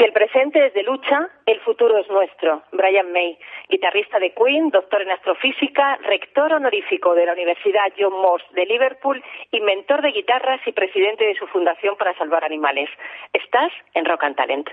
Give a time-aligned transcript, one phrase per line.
[0.00, 2.62] Si el presente es de lucha, el futuro es nuestro.
[2.72, 8.40] Brian May, guitarrista de Queen, doctor en astrofísica, rector honorífico de la Universidad John Moss
[8.54, 12.88] de Liverpool, inventor de guitarras y presidente de su Fundación para Salvar Animales.
[13.34, 14.70] Estás en Rock and Talent.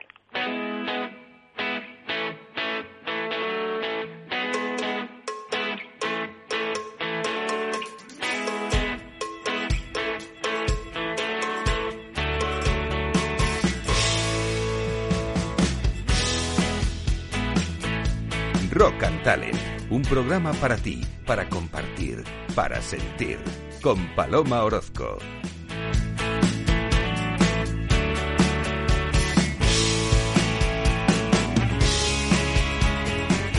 [19.97, 23.39] Un programa para ti, para compartir, para sentir,
[23.81, 25.17] con Paloma Orozco.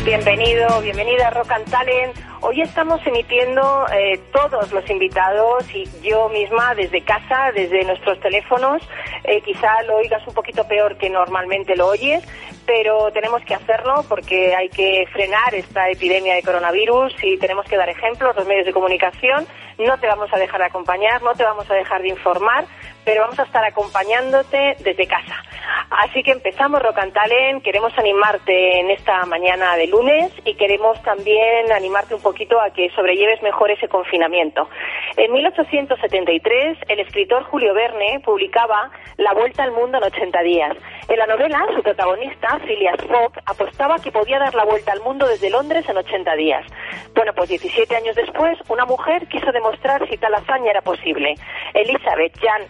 [0.05, 2.17] Bienvenido, bienvenida a Rock and Talent.
[2.41, 8.81] Hoy estamos emitiendo eh, todos los invitados y yo misma desde casa, desde nuestros teléfonos.
[9.25, 12.25] Eh, quizá lo oigas un poquito peor que normalmente lo oyes,
[12.69, 17.79] pero tenemos que hacerlo porque hay que frenar esta epidemia de coronavirus y tenemos que
[17.79, 19.47] dar ejemplos los medios de comunicación.
[19.79, 22.67] No te vamos a dejar de acompañar, no te vamos a dejar de informar,
[23.07, 25.43] pero vamos a estar acompañándote desde casa.
[25.89, 26.83] Así que empezamos
[27.15, 32.71] Talent, queremos animarte en esta mañana de lunes y queremos también animarte un poquito a
[32.71, 34.69] que sobrelleves mejor ese confinamiento.
[35.19, 40.77] En 1873, el escritor Julio Verne publicaba La Vuelta al Mundo en 80 días.
[41.09, 45.27] En la novela, su protagonista, Phileas Fogg, apostaba que podía dar la vuelta al mundo
[45.27, 46.65] desde Londres en 80 días.
[47.17, 51.35] Bueno, pues 17 años después, una mujer quiso demostrar si tal hazaña era posible.
[51.75, 52.63] Elizabeth Jan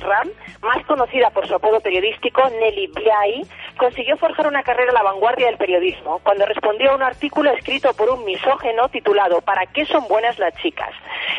[0.00, 0.28] Ram,
[0.62, 5.46] más conocida por su apodo periodístico Nelly Bly, consiguió forjar una carrera a la vanguardia
[5.46, 10.06] del periodismo cuando respondió a un artículo escrito por un misógeno titulado ¿Para qué son
[10.08, 10.90] buenas las chicas?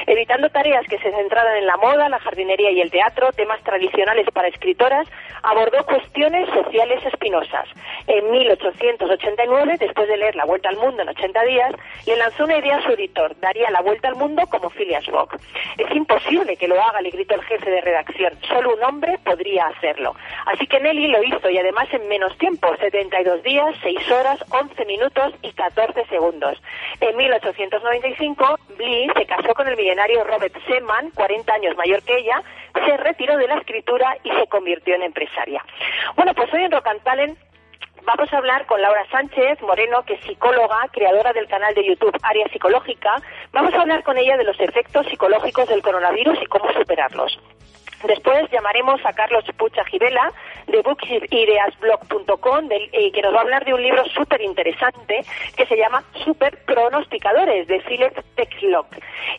[0.07, 4.27] Evitando tareas que se centraran en la moda, la jardinería y el teatro, temas tradicionales
[4.33, 5.07] para escritoras,
[5.43, 7.67] abordó cuestiones sociales espinosas.
[8.07, 11.73] En 1889, después de leer La Vuelta al Mundo en 80 días,
[12.05, 15.37] le lanzó una idea a su editor, daría la vuelta al mundo como Phileas Fogg.
[15.77, 18.04] Es imposible que lo haga, le gritó el jefe de redacción.
[18.47, 20.15] Solo un hombre podría hacerlo.
[20.45, 24.85] Así que Nelly lo hizo y además en menos tiempo, 72 días, 6 horas, 11
[24.85, 26.61] minutos y 14 segundos.
[27.01, 32.41] En 1895, Blee se casó con el millonario Robert Seaman, 40 años mayor que ella,
[32.73, 35.63] se retiró de la escritura y se convirtió en empresaria.
[36.15, 37.37] Bueno, pues hoy en Rock and Talent
[38.05, 42.15] Vamos a hablar con Laura Sánchez Moreno, que es psicóloga, creadora del canal de YouTube
[42.21, 43.15] Área Psicológica.
[43.51, 47.39] Vamos a hablar con ella de los efectos psicológicos del coronavirus y cómo superarlos.
[48.07, 50.31] Después llamaremos a Carlos Pucha Gibela
[50.67, 55.23] de booksideasblog.com eh, que nos va a hablar de un libro súper interesante
[55.57, 58.87] que se llama Super Pronosticadores de Philip Texlock.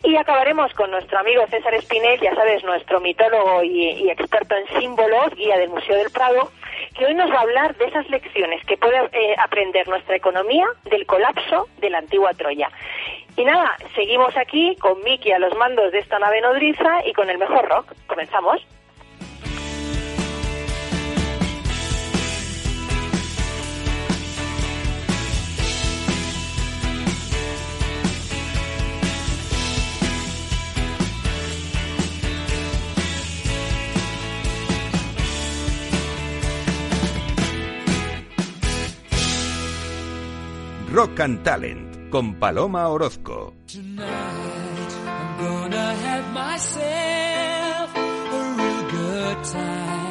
[0.03, 5.33] Y acabaremos con nuestro amigo César Espinel, ya sabes, nuestro mitólogo y, experto en símbolos,
[5.35, 6.51] guía del Museo del Prado,
[6.97, 10.67] que hoy nos va a hablar de esas lecciones que puede eh, aprender nuestra economía
[10.85, 12.69] del colapso de la antigua Troya.
[13.37, 17.29] Y nada, seguimos aquí con Miki a los mandos de esta nave nodriza y con
[17.29, 17.93] el mejor rock.
[18.07, 18.65] Comenzamos.
[40.91, 43.53] Rock and Talent con Paloma Orozco.
[43.65, 44.03] Tonight,
[45.05, 50.06] I'm gonna have myself a real good time.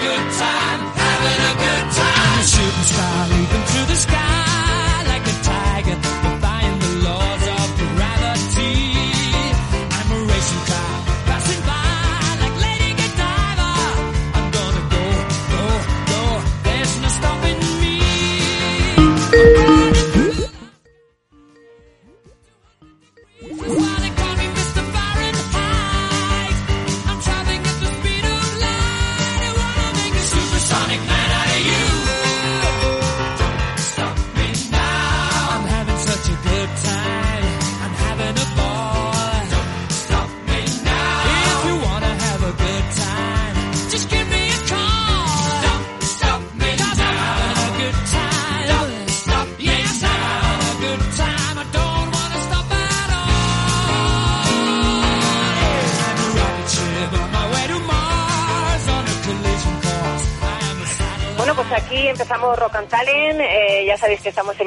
[0.00, 2.18] good time, having a good time.
[2.22, 3.77] I'm a shooting star leaping through.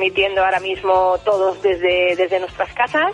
[0.01, 3.13] Emitiendo ahora mismo todos desde, desde nuestras casas.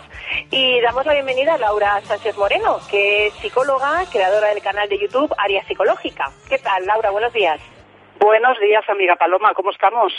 [0.50, 4.98] Y damos la bienvenida a Laura Sánchez Moreno, que es psicóloga, creadora del canal de
[4.98, 6.30] YouTube Área Psicológica.
[6.48, 7.10] ¿Qué tal, Laura?
[7.10, 7.60] Buenos días.
[8.18, 9.52] Buenos días, amiga Paloma.
[9.52, 10.14] ¿Cómo estamos?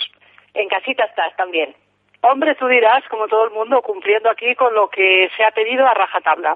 [0.53, 1.75] En casita estás también.
[2.21, 5.87] Hombre, tú dirás, como todo el mundo, cumpliendo aquí con lo que se ha pedido
[5.87, 6.55] a rajatabla.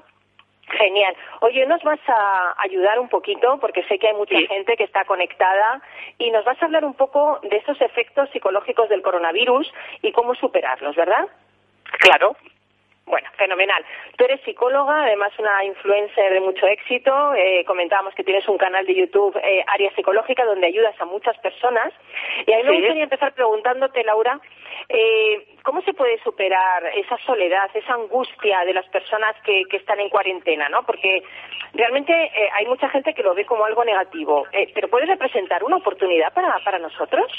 [0.78, 1.14] Genial.
[1.40, 5.04] Oye, nos vas a ayudar un poquito, porque sé que hay mucha gente que está
[5.04, 5.80] conectada,
[6.18, 9.72] y nos vas a hablar un poco de esos efectos psicológicos del coronavirus
[10.02, 11.26] y cómo superarlos, ¿verdad?
[11.98, 12.36] Claro.
[13.06, 13.84] Bueno, fenomenal.
[14.16, 17.34] Tú eres psicóloga, además una influencer de mucho éxito.
[17.34, 21.36] Eh, comentábamos que tienes un canal de YouTube, eh, Área Psicológica, donde ayudas a muchas
[21.38, 21.92] personas.
[22.46, 24.40] Y a mí me gustaría empezar preguntándote, Laura,
[24.88, 30.00] eh, ¿cómo se puede superar esa soledad, esa angustia de las personas que, que están
[30.00, 30.68] en cuarentena?
[30.70, 30.84] ¿no?
[30.84, 31.22] Porque
[31.74, 34.46] realmente eh, hay mucha gente que lo ve como algo negativo.
[34.52, 37.30] Eh, ¿Pero puede representar una oportunidad para, para nosotros?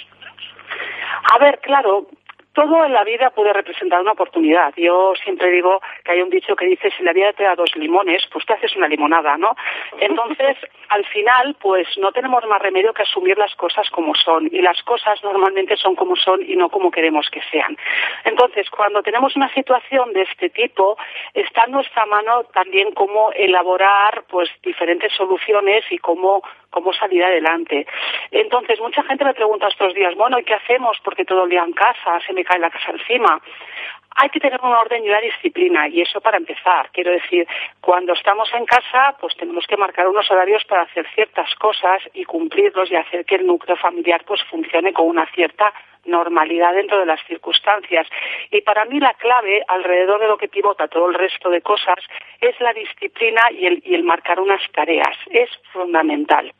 [1.34, 2.08] A ver, claro,
[2.56, 4.74] todo en la vida puede representar una oportunidad.
[4.78, 7.76] Yo siempre digo que hay un dicho que dice, si la vida te da dos
[7.76, 9.56] limones, pues te haces una limonada, ¿no?
[10.00, 10.58] Entonces,
[10.90, 14.48] al final, pues no tenemos más remedio que asumir las cosas como son.
[14.52, 17.78] Y las cosas normalmente son como son y no como queremos que sean.
[18.24, 20.98] Entonces, cuando tenemos una situación de este tipo,
[21.34, 26.42] está en nuestra mano también cómo elaborar, pues, diferentes soluciones y cómo
[26.76, 27.88] cómo salir adelante.
[28.32, 30.98] Entonces, mucha gente me pregunta estos días, bueno, ¿y qué hacemos?
[31.06, 33.42] Porque todo el día en casa, se me cae la casa encima.
[34.18, 36.90] Hay que tener una orden y una disciplina, y eso para empezar.
[36.94, 37.46] Quiero decir,
[37.82, 42.24] cuando estamos en casa, pues tenemos que marcar unos horarios para hacer ciertas cosas y
[42.24, 45.74] cumplirlos y hacer que el núcleo familiar pues funcione con una cierta
[46.06, 48.08] normalidad dentro de las circunstancias.
[48.52, 52.00] Y para mí la clave, alrededor de lo que pivota todo el resto de cosas,
[52.40, 55.18] es la disciplina y el, y el marcar unas tareas.
[55.30, 56.54] Es fundamental.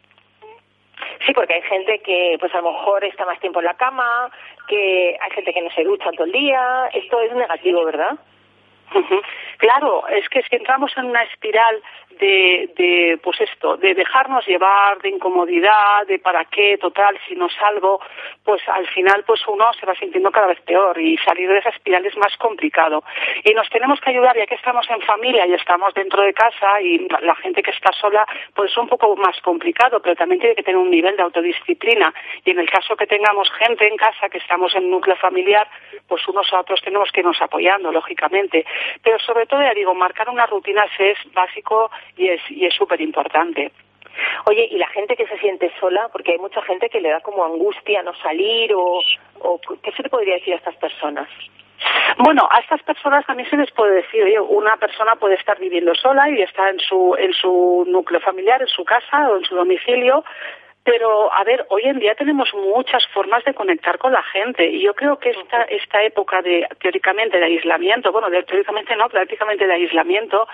[1.26, 4.30] Sí, porque hay gente que, pues a lo mejor está más tiempo en la cama,
[4.68, 6.88] que hay gente que no se ducha todo el día.
[6.94, 8.18] Esto es negativo, ¿verdad?
[9.58, 11.82] Claro, es que si entramos en una espiral
[12.20, 18.00] de, pues esto, de dejarnos llevar, de incomodidad, de para qué, total, si no salgo,
[18.44, 21.70] pues al final pues uno se va sintiendo cada vez peor y salir de esa
[21.70, 23.04] espiral es más complicado.
[23.44, 26.82] Y nos tenemos que ayudar, ya que estamos en familia y estamos dentro de casa
[26.82, 30.56] y la gente que está sola, pues es un poco más complicado, pero también tiene
[30.56, 32.14] que tener un nivel de autodisciplina.
[32.44, 35.68] Y en el caso que tengamos gente en casa, que estamos en núcleo familiar,
[36.08, 38.66] pues unos a otros tenemos que irnos apoyando, lógicamente.
[39.04, 43.72] Pero sobre todo, ya digo, marcar una rutina es básico y es súper importante.
[44.46, 46.10] Oye, ¿y la gente que se siente sola?
[46.12, 49.02] Porque hay mucha gente que le da como angustia no salir o,
[49.40, 51.28] o ¿qué se le podría decir a estas personas?
[52.18, 55.94] Bueno, a estas personas también se les puede decir, oye, una persona puede estar viviendo
[55.96, 59.56] sola y está en su, en su núcleo familiar, en su casa o en su
[59.56, 60.24] domicilio,
[60.86, 64.82] pero, a ver, hoy en día tenemos muchas formas de conectar con la gente y
[64.82, 69.66] yo creo que esta, esta época de, teóricamente, de aislamiento, bueno, de, teóricamente no, prácticamente
[69.66, 70.48] de aislamiento,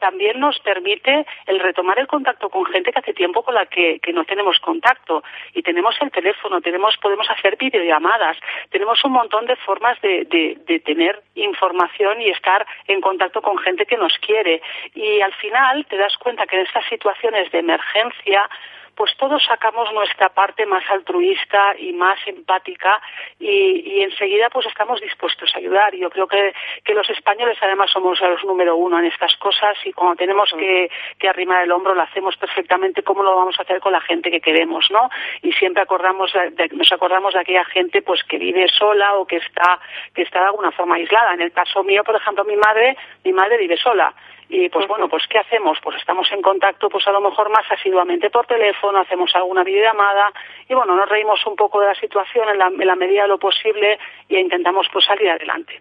[0.00, 4.00] también nos permite el retomar el contacto con gente que hace tiempo con la que,
[4.00, 5.22] que no tenemos contacto.
[5.54, 8.36] Y tenemos el teléfono, tenemos, podemos hacer videollamadas,
[8.70, 13.56] tenemos un montón de formas de, de, de tener información y estar en contacto con
[13.58, 14.60] gente que nos quiere.
[14.96, 18.50] Y al final te das cuenta que en estas situaciones de emergencia,
[18.96, 23.00] pues todos sacamos nuestra parte más altruista y más empática
[23.38, 25.94] y, y, enseguida pues estamos dispuestos a ayudar.
[25.94, 29.92] Yo creo que, que los españoles además somos los número uno en estas cosas y
[29.92, 33.80] cuando tenemos que, que arrimar el hombro lo hacemos perfectamente como lo vamos a hacer
[33.80, 35.10] con la gente que queremos, ¿no?
[35.42, 39.36] Y siempre acordamos de, nos acordamos de aquella gente pues que vive sola o que
[39.36, 39.78] está,
[40.14, 41.34] que está de alguna forma aislada.
[41.34, 44.14] En el caso mío, por ejemplo, mi madre, mi madre vive sola
[44.48, 45.78] y pues bueno, pues ¿qué hacemos?
[45.82, 50.32] Pues estamos en contacto pues a lo mejor más asiduamente por teléfono, hacemos alguna videollamada
[50.68, 53.28] y bueno, nos reímos un poco de la situación en la, en la medida de
[53.28, 53.98] lo posible
[54.28, 55.80] y intentamos pues salir adelante.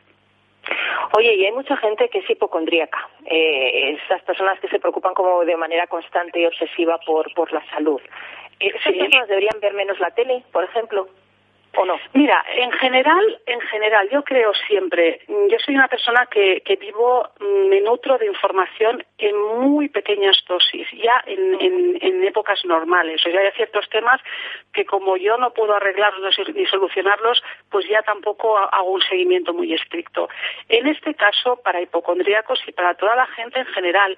[1.15, 5.45] Oye, y hay mucha gente que es hipocondríaca, eh, esas personas que se preocupan como
[5.45, 8.01] de manera constante y obsesiva por, por la salud.
[8.59, 8.97] ¿Esas sí.
[8.97, 11.07] personas deberían ver menos la tele, por ejemplo?
[12.13, 17.29] Mira, en general, en general, yo creo siempre, yo soy una persona que, que vivo,
[17.39, 23.25] me nutro de información en muy pequeñas dosis, ya en, en, en épocas normales.
[23.25, 24.21] O sea, hay ciertos temas
[24.73, 29.73] que como yo no puedo arreglarlos ni solucionarlos, pues ya tampoco hago un seguimiento muy
[29.73, 30.29] estricto.
[30.69, 34.17] En este caso, para hipocondríacos y para toda la gente en general,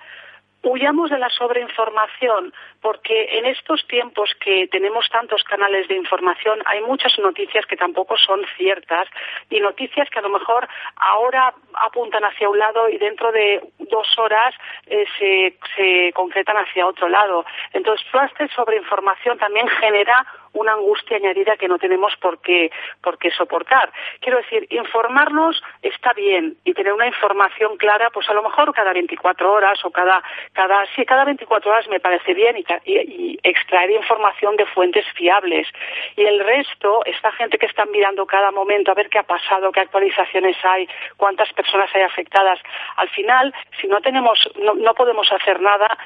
[0.63, 6.81] huyamos de la sobreinformación, porque en estos tiempos que tenemos tantos canales de información hay
[6.81, 9.07] muchas noticias que tampoco son ciertas
[9.49, 14.07] y noticias que a lo mejor ahora apuntan hacia un lado y dentro de dos
[14.17, 14.53] horas
[14.87, 17.45] eh, se, se concretan hacia otro lado.
[17.73, 23.17] Entonces, toda esta sobreinformación también genera una angustia añadida que no tenemos por qué, por
[23.17, 23.91] qué soportar.
[24.19, 28.93] Quiero decir, informarnos está bien y tener una información clara, pues a lo mejor cada
[28.93, 30.23] 24 horas o cada,
[30.53, 35.67] cada, sí, cada 24 horas me parece bien y, extraer información de fuentes fiables.
[36.15, 39.71] Y el resto, esta gente que está mirando cada momento a ver qué ha pasado,
[39.71, 40.87] qué actualizaciones hay,
[41.17, 42.59] cuántas personas hay afectadas,
[42.97, 45.97] al final, si no tenemos, no, no podemos hacer nada,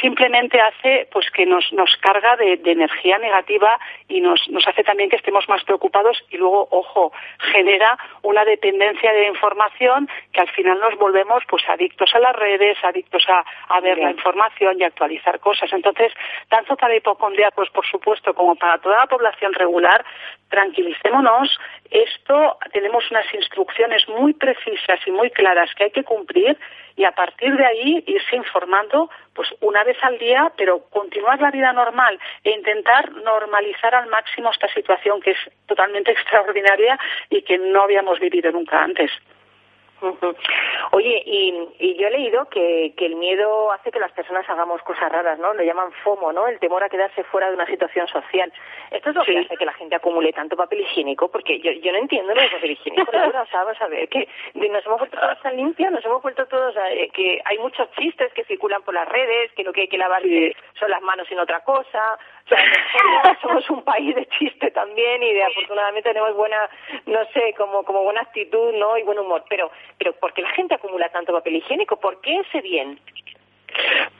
[0.00, 3.78] simplemente hace pues que nos, nos carga de energía negativa
[4.08, 7.12] y nos, nos hace también que estemos más preocupados y luego, ojo,
[7.52, 12.78] genera una dependencia de información que al final nos volvemos pues adictos a las redes,
[12.82, 15.72] adictos a, a ver la información y actualizar cosas.
[15.72, 16.12] Entonces,
[16.48, 20.04] tanto para hipocondriacos, por supuesto, como para toda la población regular,
[20.48, 21.58] tranquilicémonos,
[21.90, 26.58] esto tenemos unas instrucciones muy precisas y muy claras que hay que cumplir
[26.98, 31.52] y a partir de ahí irse informando pues una vez al día, pero continuar la
[31.52, 36.98] vida normal e intentar normalizar al máximo esta situación que es totalmente extraordinaria
[37.30, 39.10] y que no habíamos vivido nunca antes.
[40.92, 45.38] Oye, y, yo he leído que, el miedo hace que las personas hagamos cosas raras,
[45.38, 45.54] ¿no?
[45.54, 46.46] Lo llaman FOMO, ¿no?
[46.46, 48.52] El temor a quedarse fuera de una situación social.
[48.90, 51.28] ¿Esto es lo que hace que la gente acumule tanto papel higiénico?
[51.30, 53.10] Porque yo, yo no entiendo lo del papel higiénico.
[53.10, 56.46] o sea, vamos a ver, que nos hemos vuelto todos tan limpios, nos hemos vuelto
[56.46, 59.88] todos, eh, que hay muchos chistes que circulan por las redes, que lo que hay
[59.88, 60.22] que lavar
[60.78, 62.18] son las manos en otra cosa.
[62.44, 62.58] O sea,
[63.42, 66.68] somos un país de chiste también y de afortunadamente tenemos buena,
[67.06, 68.96] no sé, como, como buena actitud, ¿no?
[68.96, 69.44] Y buen humor.
[69.48, 71.96] Pero, pero ¿por qué la gente acumula tanto papel higiénico?
[71.96, 72.98] ¿Por qué ese bien?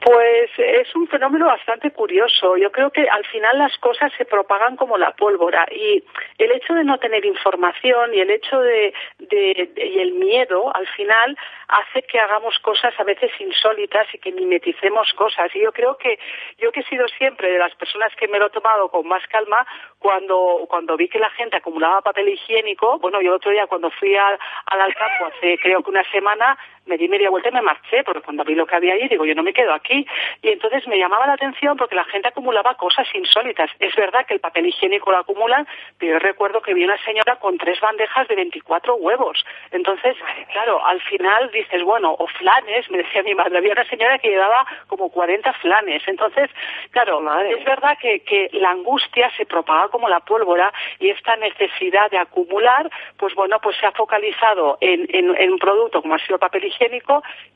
[0.00, 2.56] Pues es un fenómeno bastante curioso.
[2.56, 6.02] Yo creo que al final las cosas se propagan como la pólvora y
[6.38, 8.94] el hecho de no tener información y el hecho de,
[9.28, 11.36] y el miedo al final
[11.68, 15.54] hace que hagamos cosas a veces insólitas y que mimeticemos cosas.
[15.54, 16.18] Y yo creo que
[16.58, 19.26] yo que he sido siempre de las personas que me lo he tomado con más
[19.28, 19.66] calma
[19.98, 22.98] cuando cuando vi que la gente acumulaba papel higiénico.
[22.98, 27.08] Bueno, yo otro día cuando fui al, al hace creo que una semana me di
[27.08, 29.42] media vuelta y me marché, porque cuando vi lo que había ahí, digo, yo no
[29.42, 30.06] me quedo aquí.
[30.42, 33.70] Y entonces me llamaba la atención porque la gente acumulaba cosas insólitas.
[33.78, 35.66] Es verdad que el papel higiénico lo acumulan,
[35.98, 39.44] pero yo recuerdo que vi una señora con tres bandejas de 24 huevos.
[39.70, 40.16] Entonces,
[40.52, 44.30] claro, al final dices, bueno, o flanes, me decía mi madre, había una señora que
[44.30, 46.02] llevaba como 40 flanes.
[46.06, 46.50] Entonces,
[46.90, 52.10] claro, es verdad que, que la angustia se propaga como la pólvora y esta necesidad
[52.10, 56.18] de acumular, pues bueno, pues se ha focalizado en, en, en un producto como ha
[56.18, 56.77] sido el papel higiénico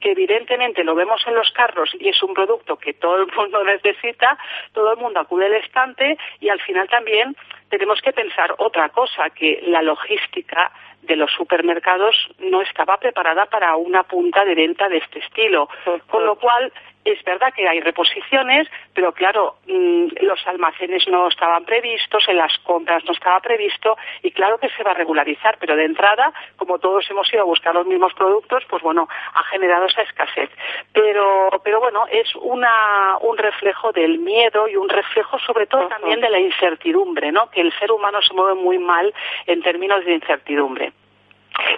[0.01, 3.63] que evidentemente lo vemos en los carros y es un producto que todo el mundo
[3.65, 4.39] necesita,
[4.73, 7.37] todo el mundo acude al estante y al final también
[7.69, 13.77] tenemos que pensar otra cosa, que la logística de los supermercados no estaba preparada para
[13.77, 15.69] una punta de venta de este estilo.
[16.09, 16.73] Con lo cual,
[17.05, 22.57] es verdad que hay reposiciones, pero claro, mm, los almacenes no estaban previstos, en las
[22.59, 26.79] compras no estaba previsto y claro que se va a regularizar, pero de entrada, como
[26.79, 30.51] todos hemos ido a buscar los mismos productos, pues bueno, ha generado esa escasez.
[30.93, 36.21] Pero, pero bueno, es una, un reflejo del miedo y un reflejo sobre todo también
[36.21, 37.51] de la incertidumbre, ¿no?
[37.51, 39.13] Que el ser humano se mueve muy mal
[39.47, 40.93] en términos de incertidumbre.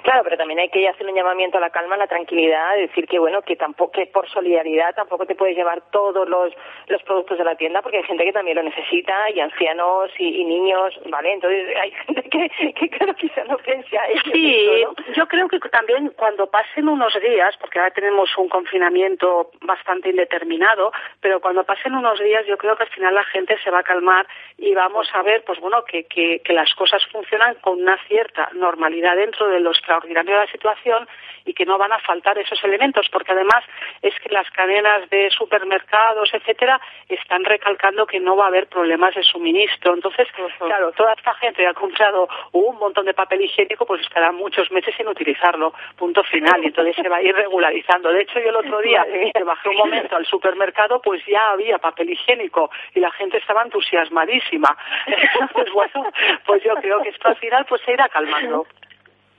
[0.03, 3.07] Claro, pero también hay que hacer un llamamiento a la calma, a la tranquilidad, decir
[3.07, 6.53] que bueno, que tampoco que por solidaridad tampoco te puedes llevar todos los,
[6.89, 10.45] los productos de la tienda porque hay gente que también lo necesita y ancianos y,
[10.45, 11.33] niños, ¿vale?
[11.33, 13.99] Entonces hay gente que, que claro quizá no piensa
[14.33, 20.11] Sí, yo creo que también cuando pasen unos días, porque ahora tenemos un confinamiento bastante
[20.11, 23.81] indeterminado, pero cuando pasen unos días yo creo que al final la gente se va
[23.81, 24.27] a calmar
[24.59, 28.51] y vamos a ver, pues bueno, que, que, que las cosas funcionan con una cierta
[28.53, 31.09] normalidad dentro del lo extraordinario de la situación
[31.45, 33.65] y que no van a faltar esos elementos, porque además
[34.03, 39.15] es que las cadenas de supermercados, etcétera, están recalcando que no va a haber problemas
[39.15, 39.95] de suministro.
[39.95, 40.29] Entonces,
[40.59, 44.71] claro, toda esta gente que ha comprado un montón de papel higiénico, pues estará muchos
[44.71, 48.11] meses sin utilizarlo, punto final, y entonces se va a ir regularizando.
[48.11, 49.05] De hecho, yo el otro día
[49.35, 53.63] que bajé un momento al supermercado, pues ya había papel higiénico y la gente estaba
[53.63, 54.77] entusiasmadísima.
[55.07, 56.11] Entonces, bueno,
[56.47, 58.67] pues yo creo que esto al final pues se irá calmando.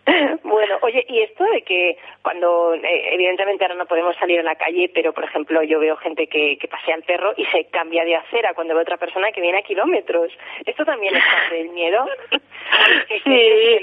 [0.43, 4.55] Bueno, oye, y esto de que cuando, eh, evidentemente ahora no podemos salir a la
[4.55, 8.05] calle, pero por ejemplo yo veo gente que, que pasea el perro y se cambia
[8.05, 10.31] de acera cuando ve otra persona que viene a kilómetros.
[10.65, 12.05] ¿Esto también es parte del miedo?
[13.23, 13.79] sí.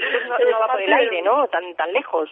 [0.49, 1.47] no, va por el aire, ¿no?
[1.47, 2.29] Tan, tan lejos.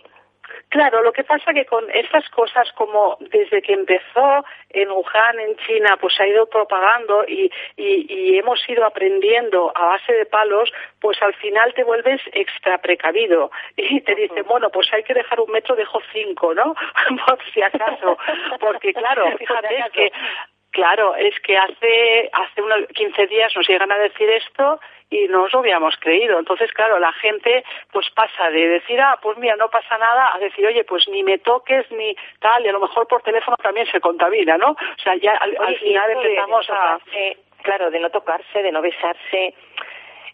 [0.69, 5.57] Claro, lo que pasa que con estas cosas como desde que empezó en Wuhan, en
[5.57, 10.71] China, pues se ha ido propagando y, y, hemos ido aprendiendo a base de palos,
[10.99, 15.39] pues al final te vuelves extra precavido y te dicen, bueno, pues hay que dejar
[15.39, 16.73] un metro, dejo cinco, ¿no?
[17.25, 18.17] Por si acaso.
[18.59, 20.11] Porque claro, fíjate que
[20.71, 25.43] Claro, es que hace hace unos 15 días nos llegan a decir esto y no
[25.43, 26.39] os lo habíamos creído.
[26.39, 30.39] Entonces, claro, la gente pues pasa de decir, ah, pues mira, no pasa nada, a
[30.39, 33.85] decir, oye, pues ni me toques ni tal, y a lo mejor por teléfono también
[33.91, 34.71] se contamina, ¿no?
[34.71, 36.99] O sea, ya al, final empezamos a...
[37.63, 39.53] Claro, de no tocarse, de no besarse.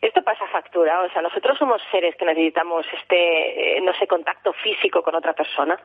[0.01, 4.53] Esto pasa factura, o sea, nosotros somos seres que necesitamos este, eh, no sé, contacto
[4.53, 5.77] físico con otra persona.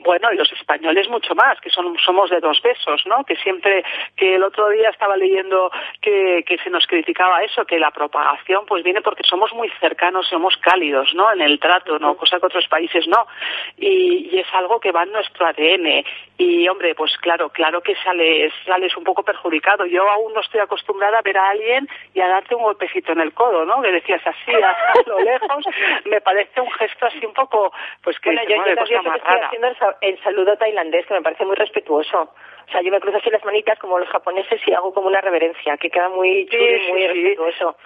[0.00, 3.24] Bueno, y los españoles mucho más, que son, somos de dos besos, ¿no?
[3.24, 3.84] Que siempre,
[4.16, 8.64] que el otro día estaba leyendo que, que se nos criticaba eso, que la propagación
[8.66, 11.32] pues viene porque somos muy cercanos, somos cálidos, ¿no?
[11.32, 12.16] En el trato, ¿no?
[12.16, 13.26] Cosa que otros países no.
[13.76, 16.04] Y, y es algo que va en nuestro ADN.
[16.38, 19.84] Y, hombre, pues claro, claro que sales, sales un poco perjudicado.
[19.86, 23.20] Yo aún no estoy acostumbrada a ver a alguien y a darte un golpecito en
[23.20, 23.82] el codo, ¿no?
[23.82, 24.76] Que decías así, a
[25.06, 25.64] lo lejos.
[26.04, 27.72] Me parece un gesto así un poco,
[28.04, 29.87] pues que bueno, yo, el
[30.22, 32.22] saludo tailandés, que me parece muy respetuoso.
[32.22, 35.20] O sea, yo me cruzo así las manitas como los japoneses y hago como una
[35.20, 37.76] reverencia, que queda muy chulo y muy respetuoso.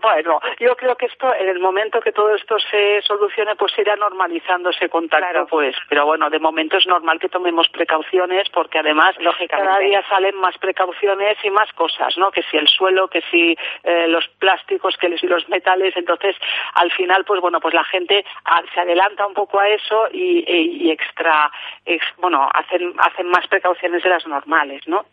[0.00, 3.96] Bueno, yo creo que esto, en el momento que todo esto se solucione, pues irá
[3.96, 5.76] normalizando ese contacto, pues.
[5.88, 9.16] Pero bueno, de momento es normal que tomemos precauciones, porque además
[9.48, 12.30] cada día salen más precauciones y más cosas, ¿no?
[12.30, 16.36] Que si el suelo, que si eh, los plásticos, que si los metales, entonces
[16.74, 20.44] al final, pues bueno, pues la gente ah, se adelanta un poco a eso y,
[20.46, 21.50] y, extra,
[22.18, 25.04] bueno, hacen, hacen más precauciones de las normales, ¿no?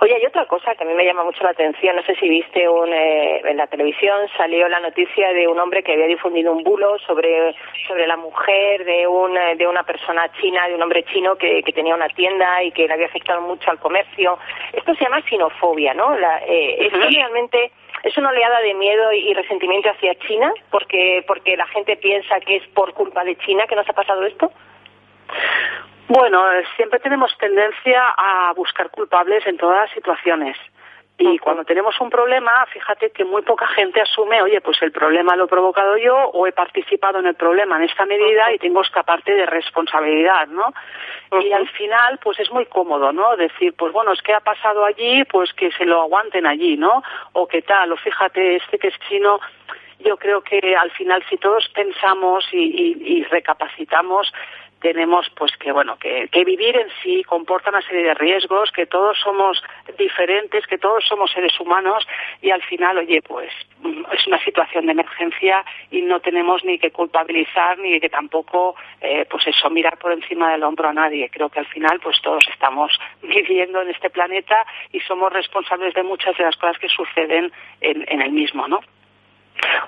[0.00, 1.94] Oye, hay otra cosa que a mí me llama mucho la atención.
[1.94, 5.82] No sé si viste un, eh, en la televisión salió la noticia de un hombre
[5.82, 7.54] que había difundido un bulo sobre
[7.86, 11.62] sobre la mujer de un, eh, de una persona china, de un hombre chino que,
[11.62, 14.38] que tenía una tienda y que le había afectado mucho al comercio.
[14.72, 16.16] Esto se llama sinofobia, ¿no?
[16.16, 21.56] La, eh, Esto realmente es una oleada de miedo y resentimiento hacia China porque porque
[21.56, 24.50] la gente piensa que es por culpa de China que nos ha pasado esto.
[26.08, 30.56] Bueno, eh, siempre tenemos tendencia a buscar culpables en todas las situaciones.
[31.18, 35.34] Y cuando tenemos un problema, fíjate que muy poca gente asume, oye, pues el problema
[35.34, 38.82] lo he provocado yo o he participado en el problema en esta medida y tengo
[38.82, 40.74] esta parte de responsabilidad, ¿no?
[41.40, 43.34] Y al final, pues es muy cómodo, ¿no?
[43.36, 47.02] Decir, pues bueno, es que ha pasado allí, pues que se lo aguanten allí, ¿no?
[47.32, 49.40] O qué tal, o fíjate, este que es chino,
[50.00, 54.30] yo creo que al final si todos pensamos y recapacitamos,
[54.86, 59.18] tenemos pues que bueno que, vivir en sí comporta una serie de riesgos que todos
[59.18, 59.60] somos
[59.98, 62.06] diferentes que todos somos seres humanos
[62.40, 63.50] y al final oye pues
[64.12, 69.26] es una situación de emergencia y no tenemos ni que culpabilizar ni que tampoco eh,
[69.28, 71.28] pues eso mirar por encima del hombro a nadie.
[71.30, 76.04] Creo que al final pues todos estamos viviendo en este planeta y somos responsables de
[76.04, 78.80] muchas de las cosas que suceden en, en el mismo no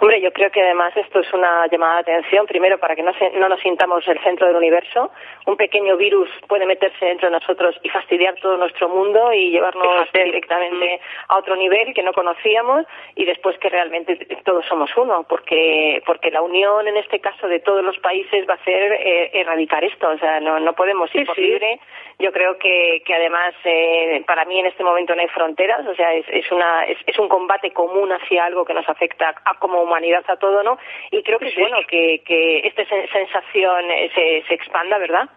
[0.01, 3.13] Hombre, yo creo que además esto es una llamada de atención, primero para que no,
[3.39, 5.11] no nos sintamos el centro del universo.
[5.47, 10.09] Un pequeño virus puede meterse dentro de nosotros y fastidiar todo nuestro mundo y llevarnos
[10.13, 16.03] directamente a otro nivel que no conocíamos y después que realmente todos somos uno, porque,
[16.07, 19.83] porque la unión en este caso de todos los países va a ser eh, erradicar
[19.85, 20.09] esto.
[20.09, 21.81] O sea, no, no podemos ir por libre.
[22.19, 25.95] Yo creo que, que además eh, para mí en este momento no hay fronteras, o
[25.95, 29.58] sea, es, es, una, es, es un combate común hacia algo que nos afecta a
[29.59, 30.79] como humanidad a todo, ¿no?
[31.11, 35.29] Y creo que es bueno que, que esta sensación eh, se, se expanda, ¿verdad?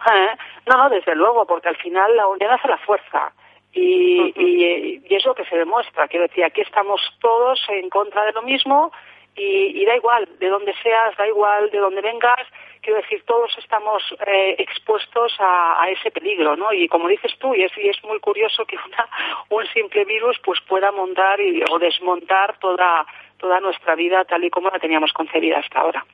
[0.00, 0.36] Ah,
[0.66, 3.32] no, no, desde luego, porque al final la unión hace la fuerza.
[3.72, 6.06] Y, y, y, es lo que se demuestra.
[6.06, 8.92] Quiero decir, aquí estamos todos en contra de lo mismo
[9.34, 12.46] y, y da igual de dónde seas, da igual de dónde vengas,
[12.84, 16.72] quiero decir, todos estamos eh, expuestos a, a, ese peligro, ¿no?
[16.72, 19.08] Y como dices tú, y es, y es muy curioso que una,
[19.48, 23.06] un simple virus pues pueda montar y, o desmontar toda,
[23.44, 26.06] toda nuestra vida tal y como la teníamos concebida hasta ahora.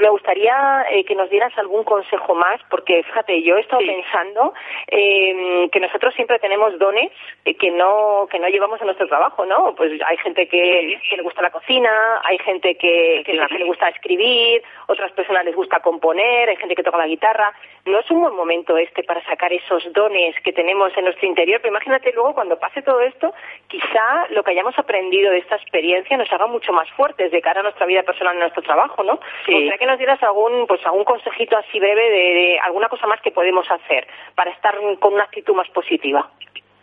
[0.00, 4.54] Me gustaría eh, que nos dieras algún consejo más, porque fíjate, yo he estado pensando
[4.88, 7.10] eh, que nosotros siempre tenemos dones
[7.44, 9.74] eh, que no que no llevamos a nuestro trabajo, ¿no?
[9.74, 14.62] Pues hay gente que, le gusta la cocina, hay gente que, que, le gusta escribir,
[14.88, 17.52] otras personas les gusta componer, hay gente que toca la guitarra.
[17.86, 21.60] No es un buen momento este para sacar esos dones que tenemos en nuestro interior,
[21.60, 23.32] pero imagínate luego cuando pase todo esto,
[23.68, 27.60] quizá lo que hayamos aprendido de esta experiencia nos haga mucho más fuertes de cara
[27.60, 29.13] a nuestra vida personal, en nuestro trabajo, ¿no?
[29.46, 29.70] Sí.
[29.78, 33.70] que nos dieras algún, pues algún consejito así breve de, alguna cosa más que podemos
[33.70, 36.30] hacer para estar con una actitud más positiva.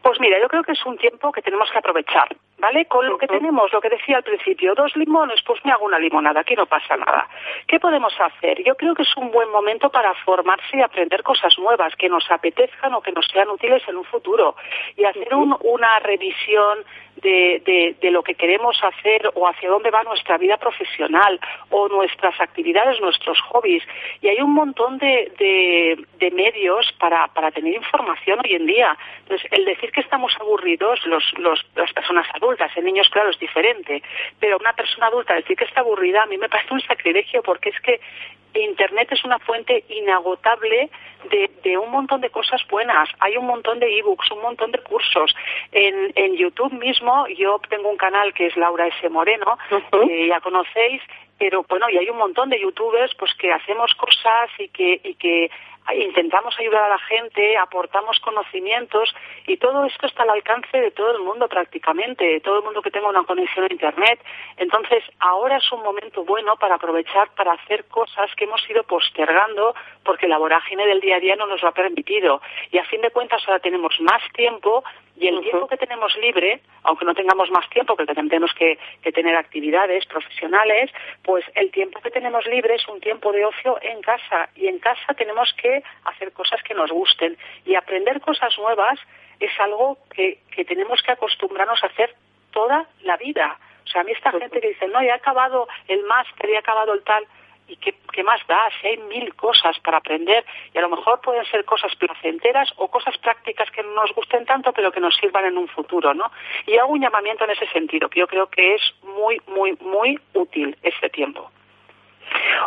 [0.02, 2.86] Pues mira, yo creo que es un tiempo que tenemos que aprovechar, ¿vale?
[2.86, 6.00] Con lo que tenemos, lo que decía al principio, dos limones, pues me hago una
[6.00, 7.30] limonada, aquí no pasa nada.
[7.68, 8.64] ¿Qué podemos hacer?
[8.64, 12.30] Yo creo que es un buen momento para formarse y aprender cosas nuevas que nos
[12.32, 14.56] apetezcan o que nos sean útiles en un futuro
[14.98, 16.80] y hacer una revisión
[17.22, 23.00] de, lo que queremos hacer o hacia dónde va nuestra vida profesional o nuestras actividades,
[23.00, 23.84] nuestros hobbies.
[24.22, 25.32] Y hay un montón de,
[26.20, 28.98] de, medios para, para tener información hoy en día.
[29.24, 33.40] Entonces, el decir que estamos aburridos, los, los, las personas adultas, en niños, claro, es
[33.40, 34.02] diferente,
[34.40, 37.70] pero una persona adulta decir que está aburrida a mí me parece un sacrilegio porque
[37.70, 38.00] es que
[38.60, 40.90] Internet es una fuente inagotable
[41.30, 43.10] de, de, un montón de cosas buenas.
[43.20, 45.34] Hay un montón de ebooks, un montón de cursos.
[45.72, 49.10] En, en YouTube mismo, yo tengo un canal que es Laura S.
[49.10, 49.58] Moreno,
[49.92, 51.02] que ya conocéis,
[51.38, 55.16] pero bueno, y hay un montón de youtubers pues que hacemos cosas y que, y
[55.16, 55.50] que
[55.96, 59.14] intentamos ayudar a la gente, aportamos conocimientos
[59.48, 62.82] y todo esto está al alcance de todo el mundo prácticamente, de todo el mundo
[62.82, 64.24] que tenga una conexión a Internet.
[64.58, 69.76] Entonces, ahora es un momento bueno para aprovechar para hacer cosas que hemos ido postergando
[70.04, 72.42] porque la vorágine del día a día no nos lo ha permitido.
[72.72, 74.84] Y a fin de cuentas ahora tenemos más tiempo
[75.22, 78.80] y el tiempo que tenemos libre, aunque no tengamos más tiempo, que tenemos que,
[79.14, 80.90] tener actividades profesionales,
[81.22, 84.50] pues el tiempo que tenemos libre es un tiempo de ocio en casa.
[84.56, 87.38] Y en casa tenemos que hacer cosas que nos gusten.
[87.66, 89.00] Y aprender cosas nuevas
[89.40, 92.16] es algo que, que tenemos que acostumbrarnos a hacer
[92.52, 93.60] toda la vida.
[93.86, 96.56] O sea, a mí esta gente que dice, no, ya he acabado el máster, ya
[96.56, 97.28] he acabado el tal,
[97.72, 98.70] ¿Y qué, más da?
[98.82, 102.90] Si hay mil cosas para aprender y a lo mejor pueden ser cosas placenteras o
[102.90, 106.30] cosas prácticas que no nos gusten tanto pero que nos sirvan en un futuro, ¿no?
[106.68, 110.20] Y hago un llamamiento en ese sentido, que yo creo que es muy, muy, muy
[110.34, 111.50] útil este tiempo.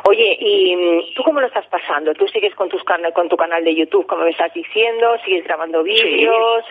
[0.04, 2.14] Oye, ¿y mm, tú cómo lo estás pasando?
[2.14, 5.18] ¿Tú sigues con, tus con tu canal de YouTube, como me estás diciendo?
[5.24, 6.64] ¿Sigues grabando vídeos?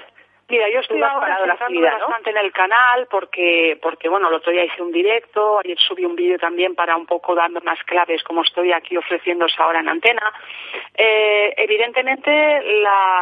[0.49, 4.81] Mira, yo estoy ahora bastante en el canal porque, porque bueno, el otro día hice
[4.81, 8.73] un directo, ayer subí un vídeo también para un poco dando más claves como estoy
[8.73, 10.33] aquí ofreciéndose ahora en antena.
[10.95, 12.61] Eh, evidentemente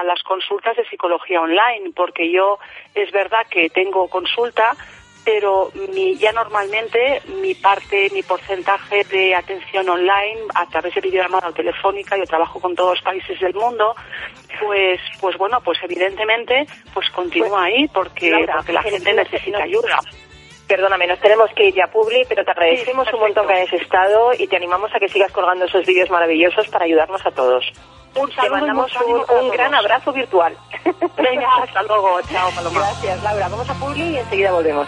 [0.04, 2.58] las consultas de psicología online, porque yo
[2.96, 4.76] es verdad que tengo consulta,
[5.24, 11.50] pero mi, ya normalmente mi parte, mi porcentaje de atención online a través de videollamada
[11.50, 13.96] o telefónica, yo trabajo con todos los países del mundo,
[14.60, 20.00] pues, pues bueno, pues evidentemente, pues continúa pues, ahí porque, la gente necesita ayuda.
[20.68, 24.32] Perdóname, nos tenemos que ir ya, Publi, pero te agradecemos un montón que hayas estado
[24.38, 27.66] y te animamos a que sigas colgando esos vídeos maravillosos para ayudarnos a todos.
[28.16, 30.56] Un saludo te mandamos un, gran abrazo virtual.
[31.18, 32.22] Venga, hasta luego.
[32.32, 32.80] Chao, Paloma.
[32.80, 33.48] Gracias, Laura.
[33.50, 34.88] Vamos a Publi y enseguida volvemos.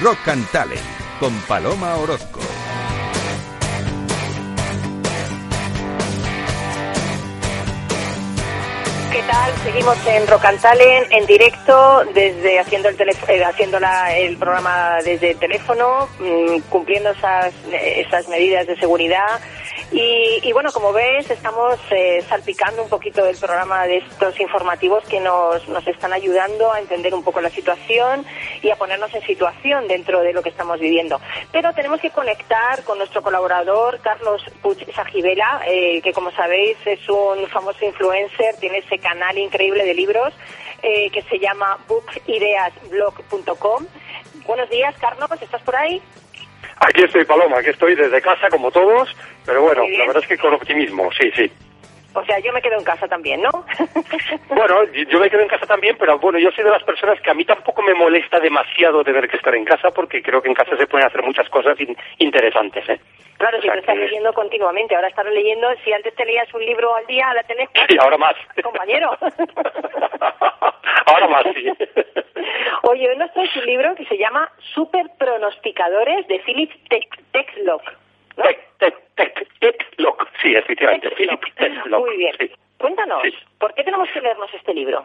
[0.00, 0.80] Rock and Talent
[1.18, 2.38] con Paloma Orozco.
[9.10, 9.52] ¿Qué tal?
[9.64, 15.32] Seguimos en Rock and Talent en directo desde haciendo el eh, haciendo el programa desde
[15.32, 19.40] el teléfono, mm, cumpliendo esas esas medidas de seguridad
[19.90, 25.18] y, bueno, como ves, estamos eh, salpicando un poquito el programa de estos informativos que
[25.18, 28.26] nos, nos están ayudando a entender un poco la situación
[28.62, 31.20] y a ponernos en situación dentro de lo que estamos viviendo.
[31.52, 37.08] Pero tenemos que conectar con nuestro colaborador, Carlos Puch Sajibela, eh, que como sabéis es
[37.08, 40.34] un famoso influencer, tiene ese canal increíble de libros
[40.82, 43.86] eh, que se llama bookideasblog.com.
[44.46, 46.02] Buenos días, Carlos, ¿estás por ahí?
[46.80, 50.38] Aquí estoy, Paloma, aquí estoy desde casa como todos, pero bueno, la verdad es que
[50.38, 51.50] con optimismo, sí, sí.
[52.18, 53.50] O sea, yo me quedo en casa también, ¿no?
[54.48, 57.30] bueno, yo me quedo en casa también, pero bueno, yo soy de las personas que
[57.30, 60.54] a mí tampoco me molesta demasiado tener que estar en casa porque creo que en
[60.54, 61.78] casa se pueden hacer muchas cosas
[62.18, 63.00] interesantes, ¿eh?
[63.36, 66.92] Claro, si te estás leyendo continuamente, ahora estás leyendo, si antes te leías un libro
[66.96, 67.68] al día, la tenés...
[67.88, 68.34] Sí, ahora más.
[68.62, 69.16] Compañero.
[71.06, 71.70] ahora más, sí.
[72.82, 76.72] Oye, hoy nos traes un libro que se llama Super Pronosticadores de Philip
[77.30, 77.82] Techlock.
[78.36, 78.44] ¿no?
[79.18, 79.48] Tech,
[80.56, 81.10] efectivamente.
[81.16, 82.06] Philip Tetlock.
[82.06, 82.34] Muy bien.
[82.78, 83.22] Cuéntanos,
[83.58, 85.04] ¿por qué tenemos que leernos este libro?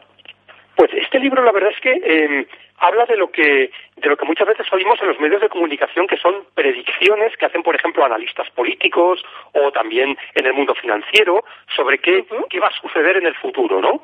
[0.76, 2.48] Pues este libro, la verdad es que eh,
[2.78, 6.08] habla de lo que de lo que muchas veces oímos en los medios de comunicación,
[6.08, 9.24] que son predicciones que hacen, por ejemplo, analistas políticos
[9.54, 11.44] o también en el mundo financiero
[11.76, 14.04] sobre qué, qué va a suceder en el futuro, ¿no?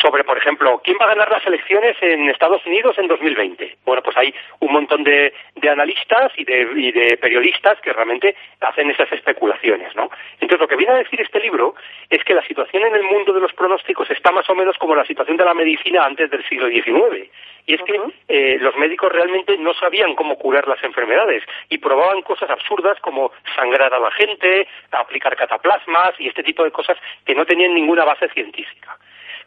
[0.00, 3.76] Sobre, por ejemplo, quién va a ganar las elecciones en Estados Unidos en 2020.
[3.84, 8.34] Bueno, pues hay un montón de, de analistas y de, y de, periodistas que realmente
[8.60, 10.10] hacen esas especulaciones, ¿no?
[10.40, 11.74] Entonces, lo que viene a decir este libro
[12.08, 14.94] es que la situación en el mundo de los pronósticos está más o menos como
[14.94, 17.30] la situación de la medicina antes del siglo XIX.
[17.66, 22.22] Y es que eh, los médicos realmente no sabían cómo curar las enfermedades y probaban
[22.22, 27.34] cosas absurdas como sangrar a la gente, aplicar cataplasmas y este tipo de cosas que
[27.34, 28.98] no tenían ninguna base científica.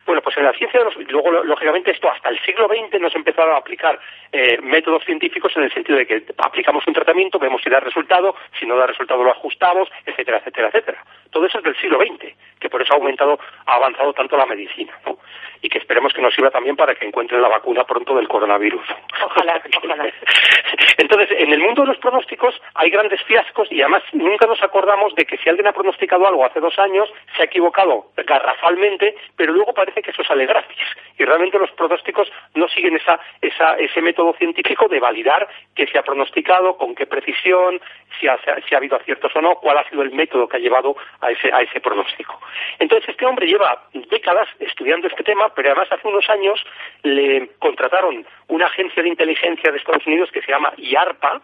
[0.06, 1.04] Bueno, pues en la ciencia de.
[1.06, 4.00] Luego, lógicamente, esto hasta el siglo XX nos empezaron a aplicar
[4.32, 8.36] eh, métodos científicos en el sentido de que aplicamos un tratamiento, vemos si da resultado,
[8.60, 11.04] si no da resultado lo ajustamos, etcétera, etcétera, etcétera.
[11.32, 14.46] Todo eso es del siglo XX, que por eso ha aumentado, ha avanzado tanto la
[14.46, 15.18] medicina, ¿no?
[15.66, 18.86] Y que esperemos que nos sirva también para que encuentren la vacuna pronto del coronavirus.
[19.26, 20.14] Ojalá, ojalá.
[21.00, 25.16] Entonces, en el mundo de los pronósticos hay grandes fiascos y además nunca nos acordamos
[25.16, 29.54] de que si alguien ha pronosticado algo hace dos años, se ha equivocado garrafalmente, pero
[29.54, 30.78] luego parece que eso sale gratis.
[31.18, 36.04] Y realmente los pronósticos no siguen esa, ese método científico de validar qué se ha
[36.04, 37.82] pronosticado, con qué precisión,
[38.20, 40.60] si ha, si ha habido aciertos o no, cuál ha sido el método que ha
[40.60, 42.40] llevado a ese, a ese pronóstico.
[42.78, 46.64] Entonces, este hombre lleva décadas estudiando este tema, pero además hace unos años
[47.04, 51.42] le contrataron una agencia de inteligencia de Estados Unidos que se llama IARPA,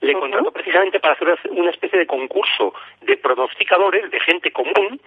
[0.00, 5.00] le contrató precisamente para hacer una especie de concurso de pronosticadores, de gente común,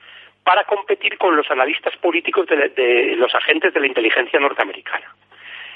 [0.43, 5.13] para competir con los analistas políticos de, los agentes de la inteligencia norteamericana.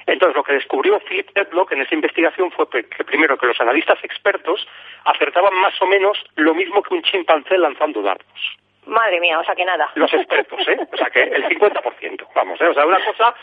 [0.05, 4.03] Entonces, lo que descubrió Philip Tetlock en esa investigación fue que, primero, que los analistas
[4.03, 4.67] expertos
[5.05, 8.57] acertaban más o menos lo mismo que un chimpancé lanzando dardos.
[8.85, 9.89] Madre mía, o sea que nada.
[9.95, 10.77] Los expertos, ¿eh?
[10.91, 12.67] O sea que el 50%, vamos, ¿eh?
[12.67, 13.33] O sea, una cosa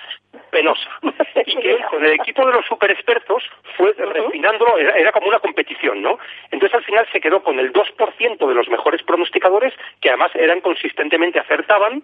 [0.50, 0.90] penosa.
[1.46, 3.42] Y que con el equipo de los super expertos
[3.76, 6.18] fue refinándolo, era, como una competición, ¿no?
[6.50, 10.60] Entonces al final se quedó con el 2% de los mejores pronosticadores que además eran
[10.60, 12.02] consistentemente acertaban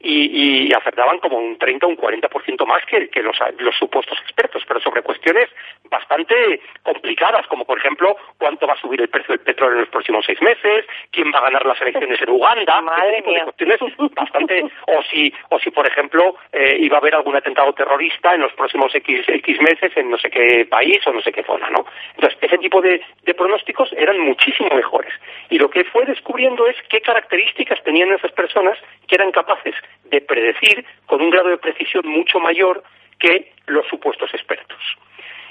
[0.00, 4.18] y, y, acertaban como un 30 o un 40% más que, que los, los, supuestos
[4.20, 5.48] expertos, pero sobre cuestiones
[5.90, 9.90] bastante complicadas, como por ejemplo cuánto va a subir el precio del petróleo en los
[9.90, 13.44] próximos seis meses, quién va a ganar las elecciones en Uganda, Madre mía.
[13.44, 13.78] cuestiones
[14.14, 18.40] bastante, o si, o si por ejemplo eh, iba a haber algún atentado terrorista en
[18.40, 21.68] los próximos X, X meses en no sé qué país o no sé qué zona,
[21.70, 21.86] ¿no?
[22.14, 25.12] Entonces, ese tipo de, de pronósticos eran muchísimo mejores.
[25.50, 29.74] Y lo que fue descubriendo es qué características tenían esas personas que eran capaces
[30.04, 32.82] de predecir con un grado de precisión mucho mayor
[33.18, 34.78] que los supuestos expertos.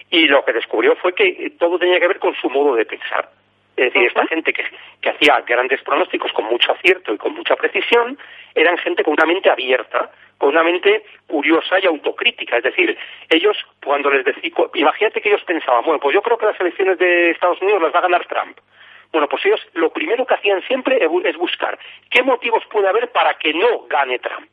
[0.10, 3.30] Y lo que descubrió fue que todo tenía que ver con su modo de pensar.
[3.78, 4.65] Es decir, esta gente que,
[5.02, 8.17] que, hacía grandes pronósticos con mucho acierto y con mucha precisión,
[8.54, 12.58] eran gente con una mente abierta, con una mente curiosa y autocrítica.
[12.58, 12.98] Es decir,
[13.30, 16.98] ellos cuando les decía, imagínate que ellos pensaban, bueno, pues yo creo que las elecciones
[17.00, 18.58] de Estados Unidos las va a ganar Trump.
[19.12, 21.78] Bueno, pues ellos lo primero que hacían siempre es buscar
[22.10, 24.50] qué motivos puede haber para que no gane Trump.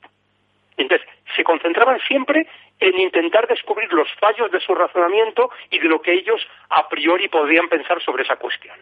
[0.77, 2.47] Entonces, se concentraban siempre
[2.81, 7.29] en intentar descubrir los fallos de su razonamiento y de lo que ellos a priori
[7.29, 8.77] podrían pensar sobre esa cuestión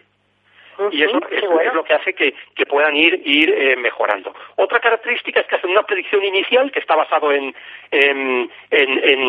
[0.92, 2.34] y eso, es lo que hace que,
[2.66, 4.34] puedan ir, ir eh, mejorando.
[4.56, 7.54] Otra característica es que hacen una predicción inicial que está basado en,
[7.90, 8.50] en,